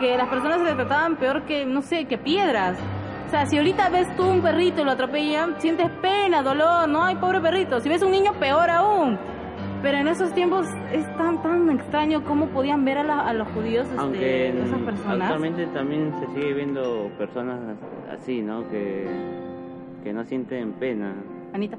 que 0.00 0.16
las 0.16 0.28
personas 0.28 0.58
se 0.58 0.64
le 0.64 0.72
trataban 0.74 1.16
peor 1.16 1.42
que, 1.42 1.66
no 1.66 1.82
sé, 1.82 2.06
que 2.06 2.16
piedras. 2.16 2.78
O 3.26 3.30
sea, 3.30 3.44
si 3.46 3.58
ahorita 3.58 3.90
ves 3.90 4.14
tú 4.16 4.24
un 4.26 4.40
perrito 4.40 4.80
y 4.80 4.84
lo 4.84 4.92
atropellan, 4.92 5.56
sientes 5.60 5.90
pena, 6.00 6.42
dolor, 6.42 6.88
no, 6.88 7.04
ay, 7.04 7.16
pobre 7.16 7.40
perrito. 7.40 7.80
Si 7.80 7.88
ves 7.90 8.02
un 8.02 8.12
niño, 8.12 8.32
peor 8.40 8.70
aún. 8.70 9.18
Pero 9.82 9.98
en 9.98 10.08
esos 10.08 10.32
tiempos 10.32 10.66
es 10.92 11.04
tan, 11.18 11.42
tan 11.42 11.68
extraño 11.68 12.24
cómo 12.24 12.46
podían 12.46 12.82
ver 12.86 12.96
a, 12.98 13.04
la- 13.04 13.20
a 13.20 13.34
los 13.34 13.46
judíos, 13.48 13.86
este, 13.86 13.98
Aunque 14.00 14.48
esas 14.48 14.78
personas. 14.80 15.20
actualmente 15.22 15.66
también 15.66 16.14
se 16.20 16.26
sigue 16.32 16.54
viendo 16.54 17.10
personas 17.18 17.60
así, 18.10 18.40
¿no? 18.40 18.66
Que, 18.70 19.06
que 20.04 20.12
no 20.12 20.24
sienten 20.24 20.74
pena. 20.74 21.14
Anita. 21.52 21.78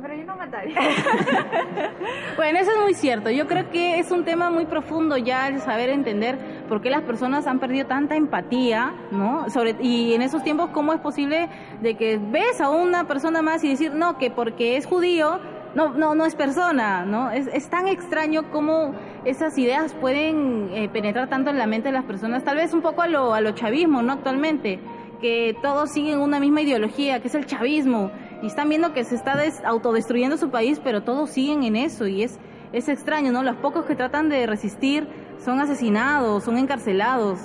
Pero 0.00 0.14
yo 0.14 0.24
no 0.24 0.36
mataría. 0.36 0.76
Bueno, 2.36 2.60
eso 2.60 2.70
es 2.70 2.80
muy 2.80 2.94
cierto. 2.94 3.30
Yo 3.30 3.48
creo 3.48 3.68
que 3.70 3.98
es 3.98 4.12
un 4.12 4.24
tema 4.24 4.48
muy 4.48 4.64
profundo 4.64 5.16
ya 5.16 5.48
el 5.48 5.60
saber 5.60 5.90
entender 5.90 6.38
por 6.68 6.80
qué 6.80 6.88
las 6.88 7.02
personas 7.02 7.48
han 7.48 7.58
perdido 7.58 7.88
tanta 7.88 8.14
empatía, 8.14 8.94
¿no? 9.10 9.50
Sobre 9.50 9.74
y 9.80 10.14
en 10.14 10.22
esos 10.22 10.44
tiempos 10.44 10.70
cómo 10.70 10.92
es 10.92 11.00
posible 11.00 11.48
de 11.82 11.96
que 11.96 12.16
ves 12.18 12.60
a 12.60 12.70
una 12.70 13.08
persona 13.08 13.42
más 13.42 13.64
y 13.64 13.70
decir 13.70 13.92
no 13.92 14.18
que 14.18 14.30
porque 14.30 14.76
es 14.76 14.86
judío 14.86 15.40
no 15.74 15.94
no 15.94 16.14
no 16.14 16.26
es 16.26 16.36
persona, 16.36 17.04
¿no? 17.04 17.32
Es, 17.32 17.48
es 17.48 17.68
tan 17.68 17.88
extraño 17.88 18.52
cómo 18.52 18.94
esas 19.24 19.58
ideas 19.58 19.92
pueden 19.94 20.70
eh, 20.72 20.88
penetrar 20.88 21.28
tanto 21.28 21.50
en 21.50 21.58
la 21.58 21.66
mente 21.66 21.88
de 21.88 21.94
las 21.94 22.04
personas, 22.04 22.44
tal 22.44 22.56
vez 22.56 22.72
un 22.72 22.82
poco 22.82 23.02
a 23.02 23.08
lo 23.08 23.34
a 23.34 23.40
lo 23.40 23.50
chavismo, 23.50 24.00
¿no? 24.02 24.12
Actualmente 24.12 24.78
que 25.20 25.56
todos 25.62 25.90
siguen 25.90 26.20
una 26.20 26.38
misma 26.40 26.60
ideología, 26.62 27.20
que 27.20 27.28
es 27.28 27.34
el 27.34 27.46
chavismo, 27.46 28.10
y 28.42 28.46
están 28.46 28.68
viendo 28.68 28.92
que 28.92 29.04
se 29.04 29.14
está 29.14 29.36
des- 29.36 29.62
autodestruyendo 29.64 30.36
su 30.36 30.50
país, 30.50 30.80
pero 30.82 31.02
todos 31.02 31.30
siguen 31.30 31.64
en 31.64 31.76
eso, 31.76 32.06
y 32.06 32.22
es, 32.22 32.38
es 32.72 32.88
extraño, 32.88 33.32
¿no? 33.32 33.42
Los 33.42 33.56
pocos 33.56 33.84
que 33.84 33.96
tratan 33.96 34.28
de 34.28 34.46
resistir 34.46 35.08
son 35.38 35.60
asesinados, 35.60 36.44
son 36.44 36.56
encarcelados. 36.56 37.40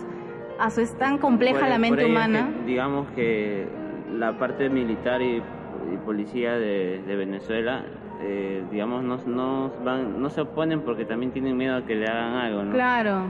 Ah, 0.59 0.69
es 0.77 0.97
tan 0.97 1.17
compleja 1.17 1.59
Por- 1.61 1.69
la 1.69 1.75
por 1.75 1.81
mente 1.81 2.03
es 2.03 2.09
humana. 2.09 2.49
que, 2.59 2.65
digamos 2.65 3.07
que 3.15 3.67
la 4.17 4.37
parte 4.37 4.69
militar 4.69 5.21
y, 5.21 5.37
y 5.37 5.97
policía 6.05 6.53
de, 6.53 7.01
de 7.07 7.15
Venezuela, 7.15 7.83
eh, 8.21 8.63
digamos, 8.71 9.03
no, 9.03 9.17
no, 9.25 9.71
van, 9.83 10.21
no 10.21 10.29
se 10.29 10.41
oponen 10.41 10.81
porque 10.81 11.05
también 11.05 11.31
tienen 11.31 11.57
miedo 11.57 11.75
a 11.77 11.85
que 11.85 11.95
le 11.95 12.07
hagan 12.07 12.33
algo, 12.35 12.63
¿no? 12.65 12.71
Claro. 12.73 13.23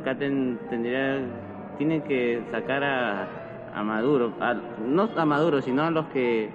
Acá 0.00 0.16
ten- 0.16 0.58
tendría, 0.70 1.20
tienen 1.76 2.00
que 2.02 2.42
sacar 2.50 2.82
a, 2.82 3.28
a 3.74 3.82
Maduro, 3.82 4.32
a- 4.40 4.54
no 4.86 5.08
a 5.16 5.24
Maduro, 5.24 5.60
sino 5.62 5.82
a 5.82 5.90
los 5.90 6.06
que, 6.06 6.48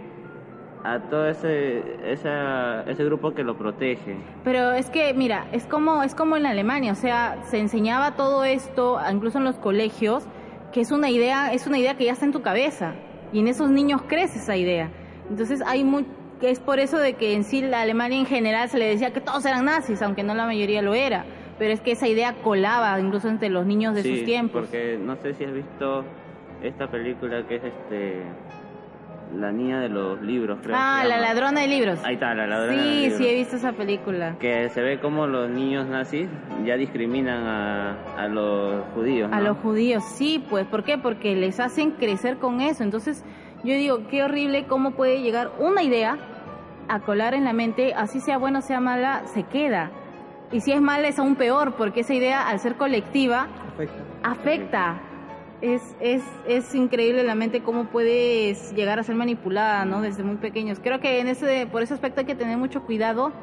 a 0.83 0.99
todo 0.99 1.27
ese, 1.27 1.83
esa, 2.11 2.83
ese 2.83 3.03
grupo 3.03 3.33
que 3.33 3.43
lo 3.43 3.57
protege. 3.57 4.15
Pero 4.43 4.71
es 4.71 4.89
que, 4.89 5.13
mira, 5.13 5.45
es 5.51 5.65
como, 5.65 6.03
es 6.03 6.15
como 6.15 6.37
en 6.37 6.45
Alemania, 6.45 6.93
o 6.93 6.95
sea, 6.95 7.37
se 7.43 7.59
enseñaba 7.59 8.11
todo 8.15 8.43
esto, 8.45 8.99
incluso 9.11 9.37
en 9.39 9.43
los 9.43 9.57
colegios, 9.57 10.23
que 10.71 10.81
es 10.81 10.91
una 10.91 11.09
idea, 11.09 11.51
es 11.51 11.67
una 11.67 11.77
idea 11.79 11.95
que 11.97 12.05
ya 12.05 12.13
está 12.13 12.25
en 12.25 12.31
tu 12.31 12.41
cabeza, 12.41 12.93
y 13.33 13.39
en 13.39 13.47
esos 13.47 13.69
niños 13.69 14.01
crece 14.07 14.39
esa 14.39 14.55
idea. 14.55 14.89
Entonces 15.29 15.61
hay 15.65 15.83
muy, 15.83 16.05
es 16.41 16.59
por 16.61 16.79
eso 16.79 16.97
de 16.97 17.13
que 17.13 17.33
en 17.33 17.43
sí 17.43 17.61
la 17.61 17.81
Alemania 17.81 18.17
en 18.17 18.25
general 18.25 18.69
se 18.69 18.77
le 18.77 18.85
decía 18.87 19.11
que 19.11 19.19
todos 19.19 19.45
eran 19.45 19.65
nazis, 19.65 20.01
aunque 20.01 20.23
no 20.23 20.33
la 20.33 20.45
mayoría 20.45 20.81
lo 20.81 20.93
era. 20.93 21.25
Pero 21.59 21.73
es 21.73 21.81
que 21.81 21.91
esa 21.91 22.07
idea 22.07 22.35
colaba 22.41 22.97
incluso 23.01 23.27
entre 23.27 23.49
los 23.49 23.65
niños 23.65 23.93
de 23.93 24.03
Sí, 24.03 24.15
sus 24.15 24.25
tiempos. 24.25 24.61
Porque 24.61 24.97
no 24.97 25.17
sé 25.17 25.33
si 25.33 25.43
has 25.43 25.51
visto 25.53 26.05
esta 26.63 26.87
película 26.87 27.43
que 27.47 27.55
es 27.57 27.63
este 27.63 28.23
La 29.35 29.51
niña 29.51 29.79
de 29.79 29.89
los 29.89 30.19
libros, 30.23 30.57
creo. 30.63 30.75
Ah, 30.79 31.03
la 31.07 31.19
ladrona 31.19 31.61
de 31.61 31.67
libros. 31.67 31.99
Ahí 32.03 32.15
está, 32.15 32.33
la 32.33 32.47
ladrona 32.47 32.71
de 32.71 32.77
los 32.77 32.85
Sí, 32.85 32.99
libros. 33.01 33.17
sí, 33.19 33.27
he 33.27 33.35
visto 33.35 33.55
esa 33.57 33.73
película. 33.73 34.35
Que 34.39 34.69
se 34.69 34.81
ve 34.81 34.99
como 34.99 35.27
los 35.27 35.49
niños 35.51 35.85
nazis 35.87 36.27
ya 36.65 36.75
discriminan 36.77 37.45
a, 37.45 37.95
a 38.17 38.27
los 38.27 38.83
judíos. 38.95 39.29
A 39.31 39.39
los 39.39 39.55
judíos, 39.59 40.03
sí, 40.03 40.43
pues, 40.49 40.65
¿por 40.65 40.83
qué? 40.83 40.97
Porque 40.97 41.35
les 41.35 41.59
hacen 41.59 41.91
crecer 41.91 42.37
con 42.37 42.59
eso. 42.59 42.83
Entonces, 42.83 43.23
yo 43.63 43.75
digo, 43.75 44.07
qué 44.09 44.23
horrible 44.23 44.65
cómo 44.65 44.91
puede 44.91 45.21
llegar 45.21 45.51
una 45.59 45.83
idea 45.83 46.17
a 46.87 46.99
colar 47.01 47.35
en 47.35 47.43
la 47.43 47.53
mente, 47.53 47.93
así 47.93 48.19
sea 48.21 48.39
buena 48.39 48.59
o 48.59 48.61
sea 48.63 48.79
mala, 48.79 49.21
se 49.27 49.43
queda. 49.43 49.91
Y 50.51 50.61
si 50.61 50.71
es 50.71 50.81
mala 50.81 51.07
es 51.07 51.19
aún 51.19 51.35
peor, 51.35 51.73
porque 51.75 51.99
esa 51.99 52.15
idea, 52.15 52.49
al 52.49 52.57
ser 52.59 52.77
colectiva, 52.77 53.45
Afecta. 53.75 54.01
afecta. 54.23 54.95
Es, 55.61 55.81
es, 55.99 56.23
es 56.47 56.73
increíble 56.73 57.23
la 57.23 57.35
mente 57.35 57.61
cómo 57.61 57.85
puede 57.85 58.53
llegar 58.75 58.97
a 58.99 59.03
ser 59.03 59.15
manipulada, 59.15 59.83
¿no? 59.83 60.01
Desde 60.01 60.23
muy 60.23 60.37
pequeños. 60.37 60.79
Creo 60.81 60.99
que 61.01 61.19
en 61.19 61.27
ese, 61.27 61.67
por 61.69 61.81
ese 61.81 61.93
aspecto 61.93 62.21
hay 62.21 62.25
que 62.25 62.35
tener 62.35 62.57
mucho 62.57 62.83
cuidado. 62.83 63.33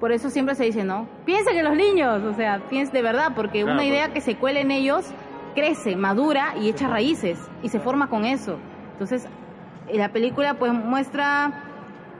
Por 0.00 0.12
eso 0.12 0.28
siempre 0.28 0.54
se 0.54 0.64
dice, 0.64 0.84
¿no? 0.84 1.08
Piensen 1.24 1.56
en 1.56 1.64
los 1.64 1.74
niños, 1.74 2.22
o 2.24 2.34
sea, 2.34 2.60
piensen 2.68 2.92
de 2.92 3.00
verdad, 3.02 3.32
porque 3.34 3.62
Claro, 3.62 3.72
una 3.74 3.86
idea 3.86 4.02
porque- 4.06 4.14
que 4.14 4.20
se 4.20 4.36
cuele 4.36 4.60
en 4.60 4.70
ellos 4.70 5.06
crece, 5.54 5.96
madura 5.96 6.54
y 6.60 6.68
echa 6.68 6.88
raíces 6.88 7.38
y 7.62 7.70
se 7.70 7.80
forma 7.80 8.10
con 8.10 8.26
eso. 8.26 8.58
Entonces, 8.92 9.26
eh, 9.88 9.96
la 9.96 10.10
película 10.12 10.54
pues 10.54 10.72
muestra 10.74 11.62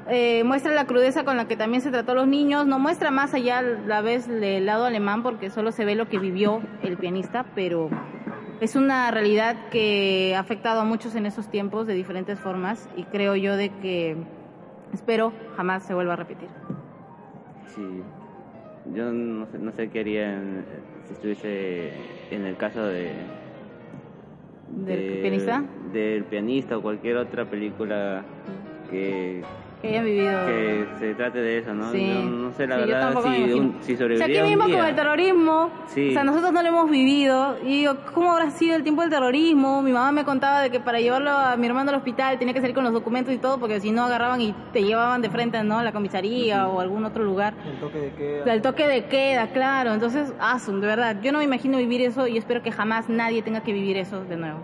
eh, 0.08 0.44
muestra 0.44 0.72
la 0.72 0.84
crudeza 0.86 1.24
con 1.24 1.36
la 1.36 1.48
que 1.48 1.56
también 1.56 1.82
se 1.82 1.90
trató 1.90 2.12
a 2.12 2.14
los 2.14 2.28
niños, 2.28 2.64
no 2.64 2.78
muestra 2.78 3.10
más 3.10 3.34
allá 3.34 3.60
la 3.60 4.00
vez 4.02 4.28
del 4.28 4.64
lado 4.64 4.84
alemán 4.84 5.24
porque 5.24 5.50
solo 5.50 5.72
se 5.72 5.84
ve 5.84 5.96
lo 5.96 6.08
que 6.08 6.18
vivió 6.20 6.60
el 6.84 6.96
pianista, 6.96 7.44
pero 7.56 7.90
es 8.60 8.76
una 8.76 9.10
realidad 9.10 9.56
que 9.70 10.34
ha 10.36 10.40
afectado 10.40 10.80
a 10.80 10.84
muchos 10.84 11.14
en 11.14 11.26
esos 11.26 11.48
tiempos 11.48 11.86
de 11.86 11.94
diferentes 11.94 12.38
formas 12.40 12.88
y 12.96 13.04
creo 13.04 13.36
yo 13.36 13.56
de 13.56 13.70
que 13.70 14.16
espero 14.92 15.32
jamás 15.56 15.84
se 15.84 15.94
vuelva 15.94 16.14
a 16.14 16.16
repetir. 16.16 16.48
Sí. 17.74 18.02
Yo 18.94 19.12
no 19.12 19.46
sé, 19.46 19.58
no 19.58 19.72
sé 19.72 19.90
qué 19.90 20.00
haría 20.00 20.34
en- 20.34 20.64
si 21.06 21.12
estuviese 21.14 21.92
en 22.30 22.44
el 22.46 22.56
caso 22.56 22.82
de... 22.84 23.12
¿Del 24.68 25.20
pianista? 25.22 25.64
Del 25.92 26.24
pianista 26.24 26.78
o 26.78 26.82
cualquier 26.82 27.16
otra 27.16 27.44
película 27.44 28.22
que, 28.90 29.42
Que 29.86 29.92
hayan 29.92 30.04
vivido 30.04 30.46
que 30.46 30.86
se 30.98 31.14
trate 31.14 31.38
de 31.40 31.58
eso, 31.58 31.74
¿no? 31.74 31.90
Sí. 31.92 32.06
Yo 32.14 32.22
no 32.22 32.52
sé 32.52 32.66
la 32.66 32.76
Sí, 32.76 32.80
verdad 32.90 33.22
si, 33.22 33.52
un- 33.52 33.76
si 33.80 33.92
O 33.94 33.96
sea, 33.96 34.04
sobreviviría 34.06 34.40
aquí 34.42 34.48
mismo 34.50 34.66
día. 34.66 34.76
con 34.78 34.86
el 34.86 34.94
terrorismo, 34.94 35.70
Sí. 35.86 36.08
o 36.08 36.12
sea, 36.12 36.24
nosotros 36.24 36.52
no 36.52 36.62
lo 36.62 36.68
hemos 36.68 36.90
vivido. 36.90 37.56
Y 37.62 37.78
digo, 37.80 37.94
¿cómo 38.14 38.32
habrá 38.32 38.50
sido 38.50 38.76
el 38.76 38.82
tiempo 38.82 39.02
del 39.02 39.10
terrorismo? 39.10 39.82
Mi 39.82 39.92
mamá 39.92 40.12
me 40.12 40.24
contaba 40.24 40.60
de 40.62 40.70
que 40.70 40.80
para 40.80 41.00
llevarlo 41.00 41.30
a 41.30 41.56
mi 41.56 41.66
hermano 41.66 41.90
al 41.90 41.96
hospital 41.96 42.38
tenía 42.38 42.54
que 42.54 42.60
salir 42.60 42.74
con 42.74 42.84
los 42.84 42.92
documentos 42.92 43.32
y 43.34 43.38
todo, 43.38 43.58
porque 43.58 43.80
si 43.80 43.90
no 43.92 44.04
agarraban 44.04 44.40
y 44.40 44.54
te 44.72 44.82
llevaban 44.82 45.22
de 45.22 45.30
frente, 45.30 45.62
¿no? 45.62 45.78
A 45.78 45.84
la 45.84 45.92
comisaría 45.92 46.66
o 46.68 46.80
algún 46.80 47.04
otro 47.04 47.24
lugar. 47.24 47.54
El 47.66 47.78
toque 47.78 47.98
de 47.98 48.10
queda. 48.12 48.52
El 48.54 48.62
toque 48.62 48.86
de 48.88 49.04
queda, 49.06 49.46
claro. 49.48 49.92
Entonces, 49.94 50.32
asun, 50.40 50.80
de 50.80 50.86
verdad, 50.86 51.16
yo 51.22 51.32
no 51.32 51.38
me 51.38 51.44
imagino 51.44 51.78
vivir 51.78 52.02
eso 52.02 52.26
y 52.26 52.36
espero 52.38 52.62
que 52.62 52.72
jamás 52.72 53.08
nadie 53.08 53.42
tenga 53.42 53.62
que 53.62 53.72
vivir 53.72 53.96
eso 53.96 54.24
de 54.24 54.36
nuevo. 54.36 54.58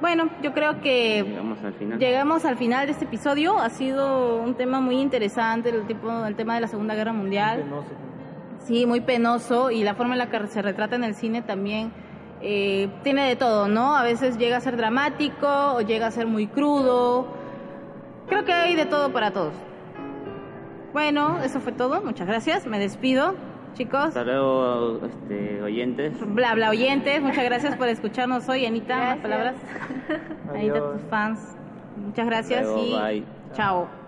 Bueno, 0.00 0.28
yo 0.42 0.52
creo 0.52 0.80
que 0.80 1.24
Llegamos 1.26 1.58
al 1.64 1.74
final. 1.74 1.98
Llegamos 1.98 2.44
al 2.44 2.56
final 2.56 2.86
de 2.86 2.92
este 2.92 3.04
episodio. 3.04 3.58
Ha 3.58 3.70
sido 3.70 4.36
un 4.36 4.54
tema 4.54 4.80
muy 4.80 5.00
interesante, 5.00 5.70
el, 5.70 5.86
tipo, 5.86 6.24
el 6.24 6.36
tema 6.36 6.54
de 6.54 6.60
la 6.60 6.68
Segunda 6.68 6.94
Guerra 6.94 7.12
Mundial. 7.12 7.62
Penoso. 7.62 7.88
Sí, 8.60 8.86
muy 8.86 9.00
penoso 9.00 9.70
y 9.70 9.82
la 9.82 9.94
forma 9.94 10.14
en 10.14 10.18
la 10.18 10.30
que 10.30 10.46
se 10.48 10.62
retrata 10.62 10.96
en 10.96 11.04
el 11.04 11.14
cine 11.14 11.42
también 11.42 11.90
eh, 12.40 12.88
tiene 13.02 13.26
de 13.26 13.36
todo, 13.36 13.66
¿no? 13.66 13.96
A 13.96 14.02
veces 14.02 14.38
llega 14.38 14.58
a 14.58 14.60
ser 14.60 14.76
dramático 14.76 15.48
o 15.48 15.80
llega 15.80 16.06
a 16.06 16.10
ser 16.10 16.26
muy 16.26 16.46
crudo. 16.46 17.26
Creo 18.28 18.44
que 18.44 18.52
hay 18.52 18.76
de 18.76 18.86
todo 18.86 19.12
para 19.12 19.32
todos. 19.32 19.54
Bueno, 20.92 21.38
eso 21.42 21.60
fue 21.60 21.72
todo. 21.72 22.02
Muchas 22.02 22.26
gracias. 22.26 22.66
Me 22.66 22.78
despido, 22.78 23.34
chicos. 23.78 24.06
Hasta 24.08 24.24
luego, 24.24 25.00
este, 25.06 25.62
oyentes. 25.62 26.12
Bla, 26.34 26.54
bla, 26.54 26.70
oyentes. 26.70 27.22
Muchas 27.22 27.44
gracias 27.44 27.76
por 27.76 27.88
escucharnos 27.88 28.48
hoy. 28.48 28.66
Anita, 28.66 28.96
más 28.96 29.22
Gracias. 29.22 29.22
palabras. 29.22 29.54
Anita, 30.54 30.92
tus 30.92 31.02
fans. 31.08 31.56
Muchas 31.96 32.26
gracias 32.26 32.62
Luego, 32.64 32.84
y 32.84 32.92
bye. 32.92 33.24
chao. 33.54 34.07